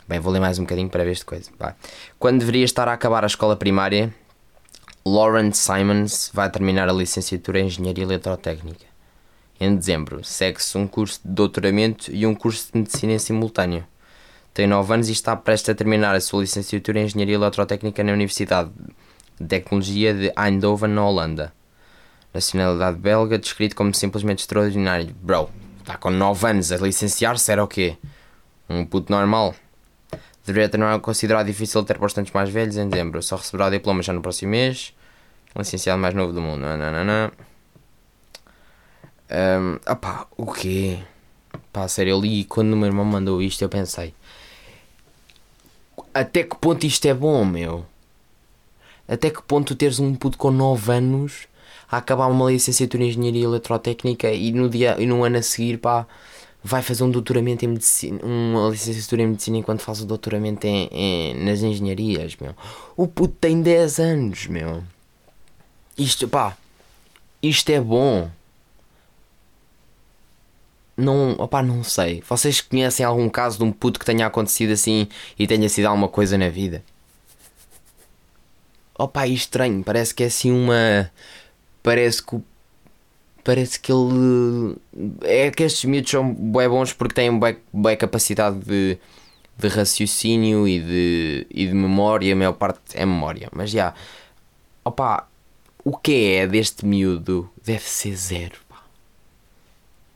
Bem, 0.09 0.19
vou 0.21 0.33
ler 0.33 0.41
mais 0.41 0.59
um 0.59 0.63
bocadinho 0.63 0.89
para 0.89 1.05
ver 1.05 1.13
esta 1.13 1.25
coisa. 1.25 1.51
Vai. 1.59 1.75
Quando 2.19 2.41
deveria 2.41 2.65
estar 2.65 2.89
a 2.89 2.93
acabar 2.93 3.25
a 3.25 3.27
escola 3.27 3.57
primária, 3.57 4.13
Lawrence 5.05 5.61
Simons 5.61 6.31
vai 6.35 6.51
terminar 6.51 6.89
a 6.89 6.93
licenciatura 6.93 7.61
em 7.61 7.67
Engenharia 7.67 8.05
Eletrotécnica. 8.05 8.85
Em 9.61 9.77
dezembro, 9.77 10.25
segue-se 10.25 10.77
um 10.77 10.89
curso 10.89 11.21
de 11.25 11.31
doutoramento 11.31 12.11
e 12.13 12.27
um 12.27 12.35
curso 12.35 12.73
de 12.73 12.79
medicina 12.79 13.13
em 13.13 13.19
simultâneo. 13.19 13.87
Tem 14.55 14.67
9 14.67 14.93
anos 14.93 15.09
e 15.09 15.13
está 15.13 15.35
prestes 15.35 15.71
a 15.71 15.75
terminar 15.75 16.15
a 16.15 16.21
sua 16.21 16.43
licenciatura 16.43 17.01
em 17.01 17.05
Engenharia 17.05 17.37
Eletrotécnica 17.37 18.05
na 18.05 18.13
Universidade 18.13 18.71
de 19.41 19.47
Tecnologia 19.47 20.13
de 20.13 20.31
Eindhoven, 20.39 20.91
na 20.91 21.07
Holanda. 21.07 21.53
Nacionalidade 22.35 22.99
belga, 22.99 23.39
descrito 23.39 23.75
como 23.75 23.95
simplesmente 23.95 24.41
extraordinário. 24.41 25.15
Bro, 25.23 25.49
está 25.81 25.97
com 25.97 26.11
9 26.11 26.47
anos 26.47 26.71
a 26.71 26.77
licenciar-se, 26.77 27.51
era 27.51 27.65
o 27.65 27.67
quê? 27.67 27.97
Um 28.69 28.85
puto 28.85 29.11
normal. 29.11 29.55
Deveria 30.45 30.69
ter 30.69 30.77
não 30.77 31.01
considerado 31.01 31.47
difícil 31.47 31.83
ter 31.85 31.97
bastantes 31.97 32.33
mais 32.33 32.51
velhos 32.51 32.77
em 32.77 32.87
dezembro. 32.87 33.23
Só 33.23 33.37
receberá 33.37 33.69
o 33.69 33.71
diploma 33.71 34.03
já 34.03 34.13
no 34.13 34.21
próximo 34.21 34.51
mês. 34.51 34.95
Licenciado 35.57 35.99
mais 36.01 36.15
novo 36.15 36.33
do 36.33 36.43
mundo. 36.43 36.61
Não. 36.61 37.33
Um, 39.31 39.91
opá, 39.91 40.27
o 40.37 40.53
quê? 40.53 40.99
Pá, 41.73 41.89
sério, 41.89 42.11
eu 42.11 42.21
li 42.21 42.45
quando 42.45 42.75
o 42.75 42.77
meu 42.77 42.87
irmão 42.87 43.05
mandou 43.05 43.41
isto 43.41 43.63
eu 43.63 43.69
pensei 43.69 44.15
Até 46.15 46.43
que 46.43 46.57
ponto 46.57 46.85
isto 46.85 47.07
é 47.07 47.15
bom, 47.15 47.45
meu? 47.45 47.87
Até 49.09 49.31
que 49.31 49.43
ponto 49.43 49.75
teres 49.75 49.99
um 49.99 50.15
puto 50.15 50.39
com 50.39 50.51
9 50.51 50.93
anos 50.93 51.49
a 51.91 51.99
acabar 51.99 52.27
uma 52.27 52.51
licenciatura 52.51 53.05
em 53.05 53.09
Engenharia 53.09 53.45
Eletrotécnica 53.45 54.31
e 54.31 54.53
no, 54.53 54.69
dia, 54.69 54.97
e 54.99 55.07
no 55.07 55.25
ano 55.25 55.39
a 55.39 55.43
seguir, 55.43 55.79
pá, 55.79 56.07
vai 56.63 56.83
fazer 56.83 57.05
um 57.05 57.11
doutoramento 57.11 57.65
em 57.65 57.69
medicina, 57.69 58.21
uma 58.23 58.71
licenciatura 58.71 59.23
em 59.23 59.29
medicina 59.29 59.59
enquanto 59.59 59.81
faz 59.81 60.01
o 60.01 60.07
doutoramento 60.07 60.67
em, 60.67 60.89
em, 60.93 61.45
nas 61.45 61.63
engenharias, 61.63 62.37
meu. 62.41 62.55
O 62.97 63.07
puto 63.07 63.35
tem 63.41 63.61
10 63.61 63.99
anos, 63.99 64.47
meu. 64.47 64.83
Isto, 65.99 66.29
pá, 66.29 66.57
isto 67.43 67.71
é 67.71 67.81
bom. 67.81 68.31
Não, 70.97 71.33
opá, 71.33 71.63
não 71.63 71.83
sei. 71.83 72.23
Vocês 72.29 72.61
conhecem 72.61 73.05
algum 73.05 73.29
caso 73.29 73.59
de 73.59 73.65
um 73.65 73.73
puto 73.73 73.99
que 73.99 74.07
tenha 74.07 74.27
acontecido 74.27 74.73
assim 74.73 75.09
e 75.39 75.47
tenha 75.47 75.69
sido 75.69 75.87
alguma 75.87 76.09
coisa 76.09 76.37
na 76.37 76.49
vida? 76.49 76.85
Opá, 78.99 79.27
é 79.27 79.31
estranho. 79.31 79.83
Parece 79.83 80.15
que 80.15 80.23
é 80.23 80.27
assim 80.27 80.51
uma. 80.53 81.11
Parece 81.83 82.23
que 82.23 82.37
o 82.37 82.45
parece 83.45 83.79
que 83.81 83.93
ele 83.93 84.77
é 85.23 85.51
que 85.51 85.63
estes 85.65 85.85
miúdos 85.85 86.11
são 86.11 86.33
bem 86.33 86.69
bons 86.69 86.93
porque 86.93 87.15
têm 87.15 87.39
bem, 87.39 87.97
capacidade 87.97 88.59
de, 88.61 88.99
de 89.59 89.69
raciocínio 89.69 90.67
e 90.69 90.79
de, 90.81 91.47
e 91.51 91.67
de 91.67 91.75
memória, 91.75 92.33
a 92.33 92.37
maior 92.37 92.53
parte 92.53 92.81
é 92.95 93.05
memória, 93.05 93.49
mas 93.53 93.71
já 93.71 93.95
opa, 94.85 95.29
o 95.85 95.97
que 95.97 96.35
é 96.35 96.47
deste 96.47 96.87
miúdo 96.87 97.51
deve 97.65 97.85
ser 97.85 98.15
zero. 98.15 98.57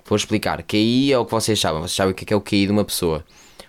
Vou 0.09 0.17
explicar. 0.17 0.63
QI 0.63 1.13
é 1.13 1.19
o 1.19 1.25
que 1.25 1.33
vocês 1.33 1.59
sabem, 1.59 1.81
vocês 1.81 1.93
sabem 1.93 2.13
o 2.13 2.15
que 2.15 2.33
é, 2.33 2.35
é 2.35 2.37
o 2.37 2.41
QI 2.41 2.67
de 2.67 2.73
uma 2.73 2.85
pessoa. 2.85 3.25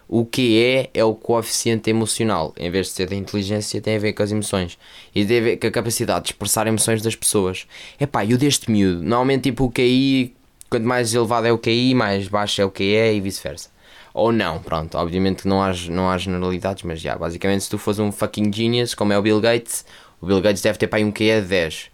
O 0.07 0.25
que 0.25 0.63
é 0.63 0.89
é 0.93 1.03
o 1.03 1.13
coeficiente 1.15 1.89
emocional. 1.89 2.53
Em 2.57 2.69
vez 2.69 2.87
de 2.87 2.93
ser 2.93 3.09
da 3.09 3.15
inteligência, 3.15 3.81
tem 3.81 3.95
a 3.95 3.99
ver 3.99 4.13
com 4.13 4.23
as 4.23 4.31
emoções. 4.31 4.77
E 5.13 5.25
tem 5.25 5.39
a 5.39 5.41
ver 5.41 5.57
com 5.57 5.67
a 5.67 5.71
capacidade 5.71 6.25
de 6.25 6.31
expressar 6.31 6.67
emoções 6.67 7.01
das 7.01 7.15
pessoas. 7.15 7.67
É 7.99 8.05
pá, 8.05 8.23
eu 8.23 8.37
deste 8.37 8.71
miúdo. 8.71 9.01
Normalmente, 9.01 9.43
tipo, 9.43 9.65
o 9.65 9.71
QI, 9.71 10.35
quanto 10.69 10.85
mais 10.85 11.13
elevado 11.13 11.47
é 11.47 11.51
o 11.51 11.57
QI, 11.57 11.93
mais 11.93 12.27
baixo 12.27 12.61
é 12.61 12.65
o 12.65 12.71
QE 12.71 13.15
e 13.15 13.19
vice-versa. 13.19 13.69
Ou 14.13 14.31
não, 14.31 14.59
pronto. 14.59 14.95
Obviamente 14.97 15.41
que 15.41 15.47
não 15.47 15.61
há, 15.61 15.73
não 15.89 16.09
há 16.09 16.17
generalidades, 16.17 16.83
mas 16.83 17.01
já. 17.01 17.17
Basicamente, 17.17 17.63
se 17.63 17.69
tu 17.69 17.77
fores 17.77 17.99
um 17.99 18.11
fucking 18.11 18.53
genius, 18.53 18.93
como 18.93 19.11
é 19.11 19.17
o 19.17 19.21
Bill 19.21 19.41
Gates, 19.41 19.83
o 20.21 20.27
Bill 20.27 20.41
Gates 20.41 20.61
deve 20.61 20.77
ter 20.77 20.87
pá 20.87 20.97
um 20.99 21.11
QE 21.11 21.41
de 21.41 21.47
10. 21.47 21.89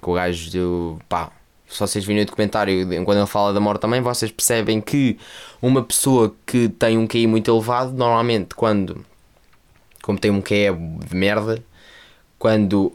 Que 0.00 0.10
o 0.10 0.14
gajo 0.14 0.50
do. 0.50 0.98
pá, 1.08 1.32
se 1.72 1.80
vocês 1.80 2.04
virem 2.04 2.22
o 2.22 2.26
documentário, 2.26 2.86
quando 3.04 3.18
ele 3.18 3.26
fala 3.26 3.52
da 3.52 3.60
morte 3.60 3.80
também, 3.80 4.00
vocês 4.00 4.30
percebem 4.30 4.80
que 4.80 5.18
uma 5.60 5.82
pessoa 5.82 6.34
que 6.44 6.68
tem 6.68 6.98
um 6.98 7.06
QI 7.06 7.26
muito 7.26 7.50
elevado, 7.50 7.92
normalmente 7.92 8.54
quando, 8.54 9.04
como 10.02 10.18
tem 10.18 10.30
um 10.30 10.42
QI 10.42 10.66
de 11.08 11.16
merda, 11.16 11.64
quando, 12.38 12.92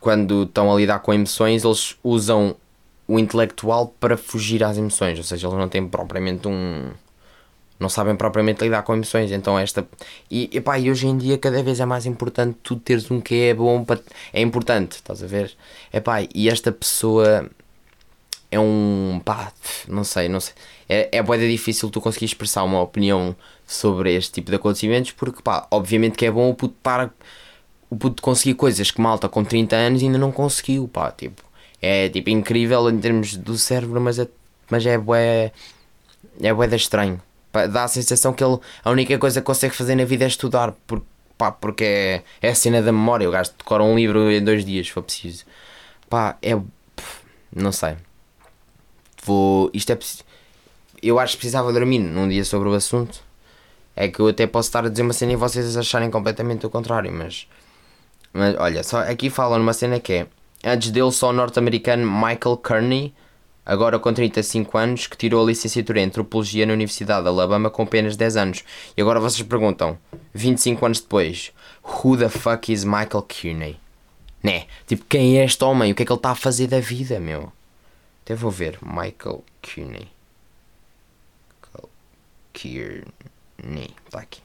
quando 0.00 0.44
estão 0.44 0.72
a 0.72 0.76
lidar 0.76 1.00
com 1.00 1.12
emoções, 1.12 1.62
eles 1.62 1.96
usam 2.02 2.56
o 3.06 3.18
intelectual 3.18 3.88
para 4.00 4.16
fugir 4.16 4.64
às 4.64 4.78
emoções, 4.78 5.18
ou 5.18 5.24
seja, 5.24 5.46
eles 5.46 5.58
não 5.58 5.68
têm 5.68 5.86
propriamente 5.86 6.48
um. 6.48 6.90
Não 7.78 7.88
sabem 7.88 8.14
propriamente 8.14 8.62
lidar 8.62 8.82
com 8.82 8.92
emoções, 8.94 9.32
então 9.32 9.58
esta. 9.58 9.86
E, 10.30 10.50
epá, 10.52 10.78
e 10.78 10.90
hoje 10.90 11.06
em 11.06 11.16
dia 11.16 11.36
cada 11.38 11.62
vez 11.62 11.80
é 11.80 11.86
mais 11.86 12.06
importante 12.06 12.56
tu 12.62 12.76
teres 12.76 13.10
um 13.10 13.20
que 13.20 13.34
é 13.34 13.54
bom 13.54 13.84
para. 13.84 14.00
É 14.32 14.40
importante, 14.40 14.92
estás 14.92 15.22
a 15.22 15.26
ver? 15.26 15.52
Epá, 15.92 16.18
e 16.34 16.48
esta 16.48 16.70
pessoa 16.70 17.50
é 18.50 18.58
um. 18.58 19.20
pá, 19.24 19.52
não 19.88 20.04
sei, 20.04 20.28
não 20.28 20.40
sei. 20.40 20.54
É, 20.88 21.08
é 21.18 21.22
boeda 21.22 21.46
difícil 21.48 21.88
tu 21.90 22.00
conseguir 22.00 22.24
expressar 22.26 22.64
uma 22.64 22.80
opinião 22.82 23.36
sobre 23.66 24.14
este 24.14 24.32
tipo 24.32 24.50
de 24.50 24.56
acontecimentos 24.56 25.12
porque, 25.12 25.40
pá, 25.42 25.66
obviamente 25.70 26.16
que 26.16 26.26
é 26.26 26.30
bom 26.30 26.50
o 26.50 26.54
puto 26.54 26.74
estar. 26.76 27.12
o 27.88 27.96
puto 27.96 28.22
conseguir 28.22 28.54
coisas 28.54 28.90
que 28.90 29.00
malta 29.00 29.28
com 29.28 29.44
30 29.44 29.76
anos 29.76 30.02
ainda 30.02 30.18
não 30.18 30.32
conseguiu, 30.32 30.88
pá, 30.88 31.10
tipo. 31.12 31.42
É 31.82 32.08
tipo 32.10 32.28
incrível 32.30 32.90
em 32.90 32.98
termos 33.00 33.36
do 33.36 33.56
cérebro, 33.56 34.00
mas 34.00 34.18
é, 34.18 34.28
mas 34.70 34.84
é 34.86 34.98
bué. 34.98 35.52
é 36.42 36.52
bué 36.52 36.66
estranho. 36.76 37.20
Pá, 37.52 37.66
dá 37.66 37.84
a 37.84 37.88
sensação 37.88 38.32
que 38.32 38.44
ele. 38.44 38.58
a 38.84 38.90
única 38.90 39.18
coisa 39.18 39.40
que 39.40 39.46
consegue 39.46 39.74
fazer 39.74 39.94
na 39.94 40.04
vida 40.04 40.24
é 40.24 40.28
estudar, 40.28 40.74
porque, 40.86 41.06
pá, 41.38 41.52
porque 41.52 41.84
é, 41.84 42.22
é 42.42 42.50
a 42.50 42.54
cena 42.54 42.82
da 42.82 42.92
memória. 42.92 43.28
O 43.28 43.32
gajo 43.32 43.52
decora 43.58 43.82
um 43.84 43.96
livro 43.96 44.30
em 44.30 44.42
dois 44.44 44.64
dias, 44.64 44.86
se 44.88 44.92
for 44.92 45.02
preciso. 45.02 45.44
Pá, 46.08 46.36
é. 46.42 46.58
não 47.54 47.72
sei 47.72 47.96
vou. 49.24 49.70
Isto 49.72 49.92
é. 49.92 49.98
Eu 51.02 51.18
acho 51.18 51.32
que 51.32 51.38
precisava 51.38 51.72
dormir 51.72 51.98
num 51.98 52.28
dia 52.28 52.44
sobre 52.44 52.68
o 52.68 52.74
assunto. 52.74 53.20
É 53.96 54.08
que 54.08 54.20
eu 54.20 54.28
até 54.28 54.46
posso 54.46 54.68
estar 54.68 54.84
a 54.84 54.88
dizer 54.88 55.02
uma 55.02 55.12
cena 55.12 55.32
e 55.32 55.36
vocês 55.36 55.76
acharem 55.76 56.10
completamente 56.10 56.64
o 56.66 56.70
contrário, 56.70 57.12
mas. 57.12 57.46
Mas 58.32 58.54
olha, 58.58 58.82
só 58.82 59.00
aqui 59.00 59.28
falam 59.28 59.58
numa 59.58 59.72
cena 59.72 59.98
que 59.98 60.12
é. 60.12 60.26
Antes 60.64 60.90
dele, 60.90 61.10
só 61.10 61.30
o 61.30 61.32
norte-americano 61.32 62.06
Michael 62.06 62.56
Kearney, 62.58 63.14
agora 63.64 63.98
com 63.98 64.12
35 64.12 64.76
anos, 64.76 65.06
que 65.06 65.16
tirou 65.16 65.42
a 65.42 65.46
licenciatura 65.46 66.00
em 66.00 66.04
Antropologia 66.04 66.66
na 66.66 66.74
Universidade 66.74 67.22
de 67.22 67.28
Alabama 67.28 67.70
com 67.70 67.82
apenas 67.82 68.16
10 68.16 68.36
anos. 68.36 68.64
E 68.96 69.00
agora 69.00 69.18
vocês 69.18 69.42
perguntam, 69.46 69.98
25 70.34 70.84
anos 70.84 71.00
depois, 71.00 71.52
Who 71.82 72.16
the 72.18 72.28
fuck 72.28 72.70
is 72.70 72.84
Michael 72.84 73.22
Kearney? 73.22 73.78
Né? 74.42 74.64
Tipo, 74.86 75.04
quem 75.08 75.38
é 75.38 75.44
este 75.44 75.62
homem? 75.64 75.92
O 75.92 75.94
que 75.94 76.02
é 76.02 76.06
que 76.06 76.12
ele 76.12 76.18
está 76.18 76.30
a 76.30 76.34
fazer 76.34 76.66
da 76.66 76.80
vida, 76.80 77.18
meu? 77.18 77.52
Até 78.30 78.36
vou 78.36 78.52
ver. 78.52 78.78
Michael 78.80 79.42
Kearney. 79.60 80.08
Kearney. 82.52 83.90
Está 84.06 84.20
aqui. 84.20 84.40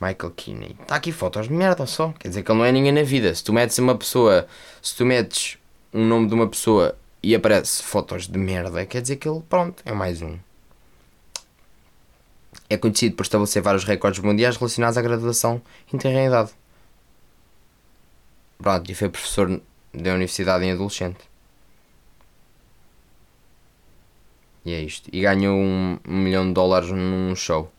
Michael 0.00 0.32
Kearney. 0.34 0.76
Está 0.80 0.96
aqui 0.96 1.12
fotos 1.12 1.48
de 1.48 1.52
merda 1.52 1.84
só. 1.84 2.14
Quer 2.18 2.28
dizer 2.28 2.42
que 2.42 2.50
ele 2.50 2.58
não 2.58 2.64
é 2.64 2.72
ninguém 2.72 2.92
na 2.92 3.02
vida. 3.02 3.34
Se 3.34 3.44
tu 3.44 3.52
metes 3.52 3.76
uma 3.76 3.94
pessoa. 3.94 4.48
Se 4.80 4.96
tu 4.96 5.04
metes 5.04 5.58
um 5.92 6.02
nome 6.02 6.28
de 6.28 6.34
uma 6.34 6.48
pessoa 6.48 6.96
e 7.22 7.34
aparece 7.34 7.82
fotos 7.82 8.26
de 8.26 8.38
merda, 8.38 8.86
quer 8.86 9.02
dizer 9.02 9.16
que 9.16 9.28
ele, 9.28 9.42
pronto, 9.50 9.82
é 9.84 9.92
mais 9.92 10.22
um. 10.22 10.38
É 12.70 12.78
conhecido 12.78 13.16
por 13.16 13.24
estabelecer 13.24 13.60
vários 13.60 13.84
recordes 13.84 14.22
mundiais 14.22 14.56
relacionados 14.56 14.96
à 14.96 15.02
graduação 15.02 15.60
em 15.92 15.98
tenra 15.98 16.24
idade. 16.24 16.52
Pronto, 18.56 18.90
e 18.90 18.94
foi 18.94 19.10
professor 19.10 19.60
da 19.92 20.14
universidade 20.14 20.64
em 20.64 20.72
adolescente. 20.72 21.31
E 24.64 24.72
é 24.72 24.80
isto. 24.80 25.08
E 25.12 25.22
ganhou 25.22 25.56
um, 25.56 25.98
um 26.06 26.16
milhão 26.18 26.46
de 26.46 26.54
dólares 26.54 26.90
num 26.90 27.34
show. 27.34 27.70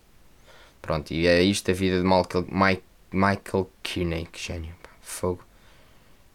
Pronto, 0.81 1.11
e 1.11 1.27
é 1.27 1.41
isto 1.41 1.71
a 1.71 1.73
vida 1.73 1.97
de 1.97 2.03
Michael, 2.03 2.45
Mike, 2.49 2.83
Michael 3.11 3.69
Kearney. 3.81 4.27
Que 4.31 4.39
gênio, 4.39 4.75
pá. 4.83 4.89
Fogo. 5.01 5.43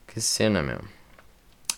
Que 0.07 0.21
cena, 0.21 0.63
meu. 0.63 0.81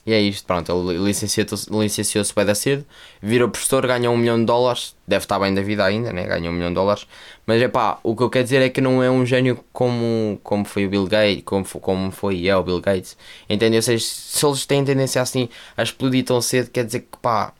E 0.06 0.14
é 0.14 0.20
isto, 0.20 0.46
pronto, 0.46 0.72
ele 0.72 0.98
licenciou-se 0.98 1.70
licenciou 1.70 2.24
bem 2.34 2.46
da 2.46 2.54
cedo, 2.54 2.86
virou 3.20 3.50
professor, 3.50 3.86
ganha 3.86 4.10
um 4.10 4.16
milhão 4.16 4.38
de 4.38 4.46
dólares, 4.46 4.96
deve 5.06 5.24
estar 5.24 5.38
bem 5.38 5.52
da 5.54 5.60
vida 5.60 5.84
ainda, 5.84 6.10
né? 6.10 6.26
ganha 6.26 6.50
um 6.50 6.54
milhão 6.54 6.70
de 6.70 6.74
dólares, 6.74 7.06
mas 7.46 7.60
é 7.60 7.68
pá, 7.68 7.98
o 8.02 8.16
que 8.16 8.22
eu 8.22 8.30
quero 8.30 8.44
dizer 8.44 8.62
é 8.62 8.70
que 8.70 8.80
não 8.80 9.02
é 9.02 9.10
um 9.10 9.26
gênio 9.26 9.62
como, 9.72 10.40
como 10.42 10.64
foi 10.64 10.86
o 10.86 10.88
Bill 10.88 11.06
Gates, 11.06 11.42
como, 11.44 11.64
como 11.64 12.10
foi 12.10 12.48
é 12.48 12.56
o 12.56 12.62
Bill 12.62 12.80
Gates, 12.80 13.14
entende? 13.48 13.76
Ou 13.76 13.82
seja, 13.82 14.02
se 14.04 14.44
eles 14.44 14.64
têm 14.64 14.82
tendência 14.84 15.20
assim 15.20 15.50
a 15.76 15.82
explodir 15.82 16.24
tão 16.24 16.40
cedo, 16.40 16.70
quer 16.70 16.86
dizer 16.86 17.00
que 17.00 17.18
pá, 17.20 17.52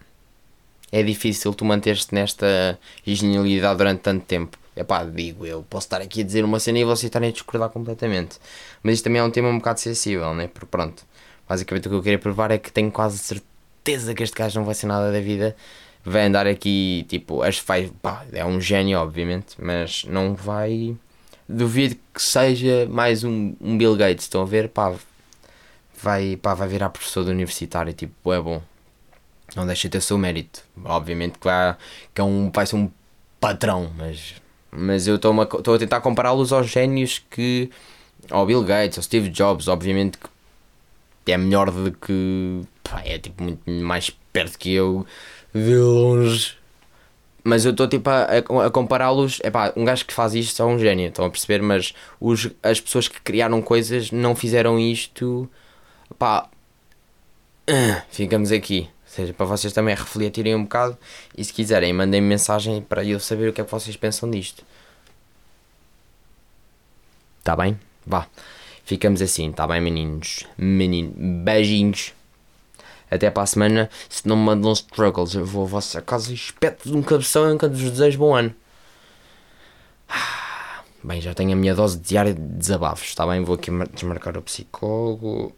é 0.93 1.03
difícil 1.03 1.55
tu 1.55 1.65
manter-te 1.65 2.15
nesta 2.15 2.79
genialidade 3.05 3.79
durante 3.79 4.01
tanto 4.01 4.25
tempo. 4.25 4.59
É 4.77 4.85
pá, 4.85 5.05
digo 5.05 5.45
eu, 5.45 5.65
posso 5.69 5.87
estar 5.87 6.01
aqui 6.01 6.21
a 6.21 6.25
dizer 6.25 6.45
uma 6.45 6.61
cena 6.61 6.79
e 6.79 6.85
vocês 6.85 7.05
estarem 7.05 7.29
a 7.29 7.33
discordar 7.33 7.69
completamente, 7.71 8.39
mas 8.83 8.95
isto 8.95 9.05
também 9.05 9.21
é 9.21 9.25
um 9.25 9.31
tema 9.31 9.49
um 9.49 9.59
bocado 9.59 9.81
sensível, 9.81 10.35
né? 10.35 10.47
Porque 10.47 10.67
pronto 10.67 11.05
Basicamente 11.51 11.89
o 11.89 11.91
que 11.91 11.97
eu 11.97 12.03
queria 12.03 12.19
provar 12.19 12.53
é 12.53 12.59
que 12.59 12.71
tenho 12.71 12.93
quase 12.93 13.19
certeza 13.19 14.15
que 14.15 14.23
este 14.23 14.37
gajo 14.37 14.61
não 14.61 14.65
vai 14.65 14.73
ser 14.73 14.87
nada 14.87 15.11
da 15.11 15.19
vida. 15.19 15.57
Vai 16.05 16.27
andar 16.27 16.47
aqui, 16.47 17.05
tipo, 17.09 17.43
acho 17.43 17.61
que 17.61 17.67
vai, 17.67 17.91
é 18.33 18.45
um 18.47 18.61
gênio, 18.61 19.01
obviamente, 19.01 19.57
mas 19.59 20.05
não 20.05 20.33
vai. 20.33 20.95
Duvido 21.49 21.97
que 22.15 22.23
seja 22.23 22.87
mais 22.89 23.25
um, 23.25 23.57
um 23.61 23.77
Bill 23.77 23.97
Gates, 23.97 24.27
estão 24.27 24.43
a 24.43 24.45
ver? 24.45 24.69
Pá, 24.69 24.95
vai, 26.01 26.37
pá, 26.37 26.55
vai 26.55 26.69
virar 26.69 26.89
professor 26.89 27.25
de 27.25 27.31
universitário, 27.31 27.93
tipo, 27.93 28.33
é 28.33 28.41
bom. 28.41 28.63
Não 29.57 29.67
deixa 29.67 29.89
de 29.89 29.93
ter 29.93 29.99
o 29.99 30.03
seu 30.03 30.19
mérito. 30.19 30.63
Obviamente 30.85 31.39
que 31.39 31.45
vai, 31.45 31.77
que 32.15 32.21
é 32.21 32.25
um, 32.25 32.51
vai 32.51 32.67
ser 32.67 32.77
um 32.77 32.91
patrão, 33.41 33.91
mas, 33.97 34.35
mas 34.71 35.07
eu 35.07 35.17
estou 35.17 35.75
a 35.75 35.79
tentar 35.79 36.01
compará-los 36.01 36.53
aos 36.53 36.69
génios 36.69 37.23
que. 37.31 37.71
ao 38.31 38.47
Bill 38.47 38.63
Gates, 38.63 38.99
ao 38.99 39.03
Steve 39.03 39.29
Jobs, 39.29 39.69
obviamente 39.69 40.19
que 41.25 41.33
é 41.33 41.37
melhor 41.37 41.71
do 41.71 41.93
que. 41.93 42.63
Pá, 42.83 43.03
é 43.05 43.19
tipo 43.19 43.43
muito 43.43 43.71
mais 43.71 44.11
perto 44.33 44.59
que 44.59 44.73
eu 44.73 45.07
de 45.55 45.77
longe. 45.77 46.55
Mas 47.43 47.65
eu 47.65 47.71
estou 47.71 47.89
tipo 47.89 48.09
a, 48.11 48.25
a 48.67 48.71
compará-los. 48.71 49.41
É 49.43 49.51
pá, 49.51 49.73
um 49.77 49.85
gajo 49.85 50.05
que 50.05 50.13
faz 50.13 50.35
isto 50.35 50.63
é 50.63 50.65
um 50.65 50.79
gênio, 50.79 51.09
estão 51.09 51.25
a 51.25 51.31
perceber? 51.31 51.63
Mas 51.63 51.95
os, 52.21 52.51
as 52.63 52.81
pessoas 52.81 53.09
que 53.09 53.21
criaram 53.21 53.63
coisas 53.63 54.11
não 54.11 54.35
fizeram 54.35 54.79
isto. 54.79 55.49
Pá, 56.19 56.49
ficamos 58.11 58.53
aqui. 58.53 58.89
Seja, 59.11 59.35
para 59.35 59.45
vocês 59.45 59.73
também 59.73 59.93
refletirem 59.93 60.55
um 60.55 60.63
bocado 60.63 60.97
e 61.37 61.45
se 61.45 61.53
quiserem, 61.53 61.93
mandem 61.93 62.21
-me 62.21 62.29
mensagem 62.29 62.81
para 62.81 63.05
eu 63.05 63.19
saber 63.19 63.49
o 63.49 63.53
que 63.53 63.61
é 63.61 63.65
que 63.65 63.71
vocês 63.71 63.97
pensam 63.97 64.31
disto. 64.31 64.63
Tá 67.43 67.57
bem? 67.57 67.77
Vá. 68.07 68.29
Ficamos 68.85 69.21
assim, 69.21 69.51
tá 69.51 69.67
bem, 69.67 69.81
meninos? 69.81 70.47
Menino, 70.57 71.13
beijinhos. 71.43 72.15
Até 73.11 73.29
para 73.33 73.43
a 73.43 73.47
semana. 73.47 73.91
Se 74.09 74.29
não 74.29 74.37
me 74.37 74.45
mandam 74.45 74.73
struggles, 74.75 75.35
eu 75.35 75.45
vou 75.45 75.65
à 75.65 75.67
vossa 75.67 76.01
casa 76.01 76.31
e 76.31 76.35
espeto 76.35 76.89
de 76.89 76.97
um 76.97 77.03
cabeção 77.03 77.53
enquanto 77.53 77.73
vos 77.73 77.91
desejo 77.91 78.17
bom 78.17 78.37
ano. 78.37 78.55
Bem, 81.03 81.21
já 81.21 81.35
tenho 81.35 81.53
a 81.53 81.57
minha 81.57 81.75
dose 81.75 81.99
diária 81.99 82.33
de 82.33 82.41
desabafos, 82.41 83.09
está 83.09 83.27
bem? 83.27 83.43
Vou 83.43 83.57
aqui 83.57 83.73
desmarcar 83.93 84.39
o 84.39 84.43
psicólogo. 84.43 85.53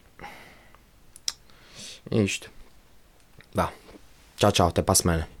É 2.09 2.17
isto. 2.17 2.49
Tchau, 4.37 4.51
tchau. 4.51 4.67
Até 4.67 4.81
para 4.81 4.93
a 4.93 4.95
semana. 4.95 5.32